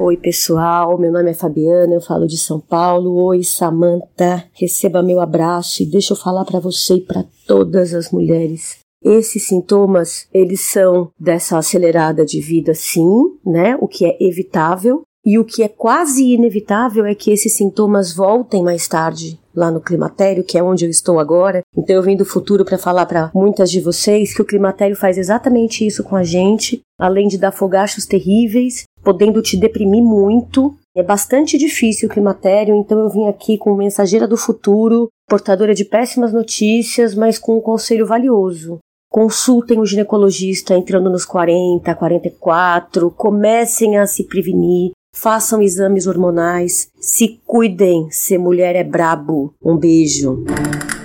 Oi, 0.03 0.17
pessoal. 0.17 0.97
Meu 0.97 1.13
nome 1.13 1.31
é 1.31 1.35
Fabiana, 1.35 1.93
eu 1.93 2.01
falo 2.01 2.27
de 2.27 2.39
São 2.39 2.59
Paulo. 2.59 3.23
Oi, 3.23 3.45
Samanta. 3.45 4.47
Receba 4.55 5.03
meu 5.03 5.21
abraço 5.21 5.83
e 5.83 5.87
deixa 5.87 6.15
eu 6.15 6.17
falar 6.17 6.47
para 6.47 6.59
você 6.59 6.95
e 6.95 7.01
para 7.03 7.27
todas 7.47 7.93
as 7.93 8.11
mulheres. 8.11 8.79
Esses 9.05 9.43
sintomas, 9.43 10.27
eles 10.33 10.63
são 10.63 11.11
dessa 11.21 11.59
acelerada 11.59 12.25
de 12.25 12.41
vida, 12.41 12.73
sim, 12.73 13.11
né? 13.45 13.77
O 13.79 13.87
que 13.87 14.07
é 14.07 14.17
evitável. 14.19 15.03
E 15.23 15.39
o 15.39 15.45
que 15.45 15.63
é 15.63 15.69
quase 15.69 16.33
inevitável 16.33 17.05
é 17.05 17.15
que 17.15 17.31
esses 17.31 17.53
sintomas 17.53 18.15
voltem 18.15 18.63
mais 18.63 18.89
tarde, 18.89 19.39
lá 19.55 19.71
no 19.71 19.81
climatério, 19.81 20.45
que 20.45 20.59
é 20.59 20.63
onde 20.63 20.85
eu 20.85 20.91
estou 20.91 21.19
agora. 21.19 21.63
Então 21.77 21.95
eu 21.97 22.03
vim 22.03 22.17
do 22.17 22.25
futuro 22.25 22.65
para 22.65 22.79
falar 22.79 23.07
para 23.07 23.31
muitas 23.35 23.71
de 23.71 23.81
vocês 23.81 24.35
que 24.35 24.43
o 24.43 24.45
climatério 24.45 24.97
faz 24.97 25.19
exatamente 25.19 25.87
isso 25.87 26.05
com 26.05 26.17
a 26.17 26.23
gente, 26.23 26.81
além 26.99 27.29
de 27.29 27.39
dar 27.39 27.53
fogachos 27.53 28.07
terríveis, 28.07 28.85
podendo 29.03 29.43
te 29.43 29.57
deprimir 29.57 30.03
muito. 30.03 30.75
É 30.97 31.03
bastante 31.03 31.57
difícil 31.57 32.09
o 32.09 32.13
climatério, 32.13 32.75
então 32.75 32.99
eu 32.99 33.09
vim 33.09 33.29
aqui 33.29 33.57
com 33.57 33.75
mensageira 33.75 34.27
do 34.27 34.37
futuro, 34.37 35.09
portadora 35.29 35.75
de 35.75 35.85
péssimas 35.85 36.33
notícias, 36.33 37.15
mas 37.15 37.39
com 37.39 37.57
um 37.57 37.61
conselho 37.61 38.07
valioso. 38.07 38.79
Consultem 39.09 39.81
o 39.81 39.87
ginecologista 39.87 40.75
entrando 40.75 41.11
nos 41.11 41.25
40, 41.25 41.93
44, 41.95 43.11
comecem 43.11 43.99
a 43.99 44.07
se 44.07 44.25
prevenir, 44.25 44.93
façam 45.13 45.63
exames 45.63 46.07
hormonais, 46.07 46.91
se 47.01 47.41
cuidem, 47.47 48.09
ser 48.11 48.39
mulher 48.39 48.77
é 48.77 48.85
brabo. 48.85 49.55
Um 49.63 49.77
beijo. 49.77 50.45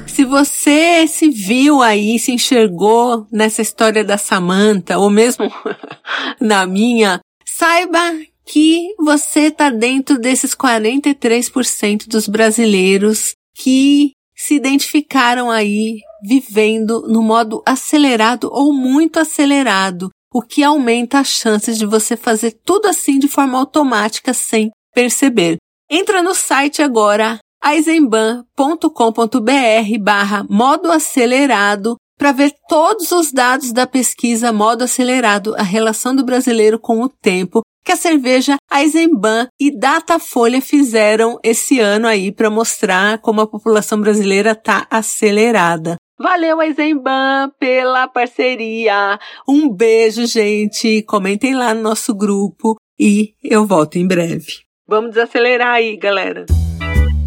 Se 0.07 0.23
você 0.23 1.05
se 1.07 1.29
viu 1.29 1.81
aí, 1.81 2.17
se 2.17 2.31
enxergou 2.31 3.27
nessa 3.31 3.61
história 3.61 4.03
da 4.03 4.17
Samantha, 4.17 4.97
ou 4.97 5.09
mesmo 5.09 5.45
na 6.39 6.65
minha, 6.65 7.19
saiba 7.45 8.13
que 8.45 8.93
você 8.99 9.47
está 9.47 9.69
dentro 9.69 10.17
desses 10.17 10.55
43% 10.55 12.07
dos 12.07 12.27
brasileiros 12.27 13.33
que 13.55 14.11
se 14.35 14.55
identificaram 14.55 15.49
aí 15.49 15.99
vivendo 16.21 17.07
no 17.07 17.21
modo 17.21 17.61
acelerado 17.65 18.49
ou 18.51 18.73
muito 18.73 19.19
acelerado, 19.19 20.09
o 20.35 20.41
que 20.41 20.65
aumenta 20.65 21.19
as 21.19 21.29
chances 21.29 21.77
de 21.77 21.85
você 21.85 22.17
fazer 22.17 22.59
tudo 22.65 22.87
assim 22.87 23.17
de 23.17 23.25
forma 23.25 23.57
automática 23.57 24.33
sem 24.33 24.69
perceber. 24.93 25.55
Entra 25.89 26.21
no 26.21 26.35
site 26.35 26.81
agora, 26.81 27.39
aizenban.com.br 27.63 29.99
barra 30.01 30.45
modo 30.49 30.91
acelerado 30.91 31.95
para 32.19 32.33
ver 32.33 32.53
todos 32.67 33.13
os 33.13 33.31
dados 33.31 33.71
da 33.71 33.87
pesquisa 33.87 34.51
Modo 34.51 34.83
Acelerado, 34.83 35.55
a 35.55 35.63
relação 35.63 36.13
do 36.13 36.25
brasileiro 36.25 36.77
com 36.77 36.99
o 36.99 37.07
tempo, 37.07 37.61
que 37.85 37.93
a 37.93 37.95
cerveja 37.95 38.57
Eisenbahn 38.69 39.47
e 39.57 39.71
Datafolha 39.71 40.61
fizeram 40.61 41.39
esse 41.43 41.79
ano 41.79 42.07
aí 42.07 42.29
para 42.29 42.49
mostrar 42.49 43.19
como 43.19 43.39
a 43.39 43.47
população 43.47 44.01
brasileira 44.01 44.51
está 44.51 44.85
acelerada. 44.89 45.95
Valeu, 46.17 46.61
Eisenbahn, 46.61 47.51
pela 47.59 48.07
parceria. 48.07 49.19
Um 49.47 49.69
beijo, 49.69 50.25
gente. 50.25 51.03
Comentem 51.03 51.53
lá 51.53 51.73
no 51.73 51.81
nosso 51.81 52.15
grupo 52.15 52.77
e 52.97 53.33
eu 53.43 53.65
volto 53.65 53.97
em 53.97 54.07
breve. 54.07 54.63
Vamos 54.87 55.09
desacelerar 55.11 55.73
aí, 55.73 55.97
galera. 55.97 56.45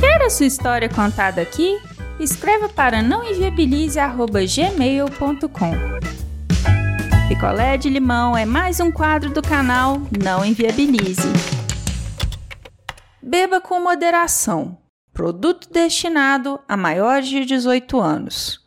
Quer 0.01 0.23
a 0.23 0.31
sua 0.31 0.47
história 0.47 0.89
contada 0.89 1.43
aqui? 1.43 1.77
Escreva 2.19 2.67
para 2.69 3.03
nãoenviabilize.gmail.com 3.03 5.99
Picolé 7.29 7.77
de 7.77 7.91
limão 7.91 8.35
é 8.35 8.47
mais 8.47 8.81
um 8.81 8.91
quadro 8.91 9.31
do 9.31 9.43
canal 9.43 10.01
Não 10.19 10.43
Enviabilize. 10.43 11.29
Beba 13.23 13.61
com 13.61 13.79
moderação. 13.81 14.79
Produto 15.13 15.69
destinado 15.71 16.59
a 16.67 16.75
maiores 16.77 17.29
de 17.29 17.45
18 17.45 18.01
anos. 18.01 18.67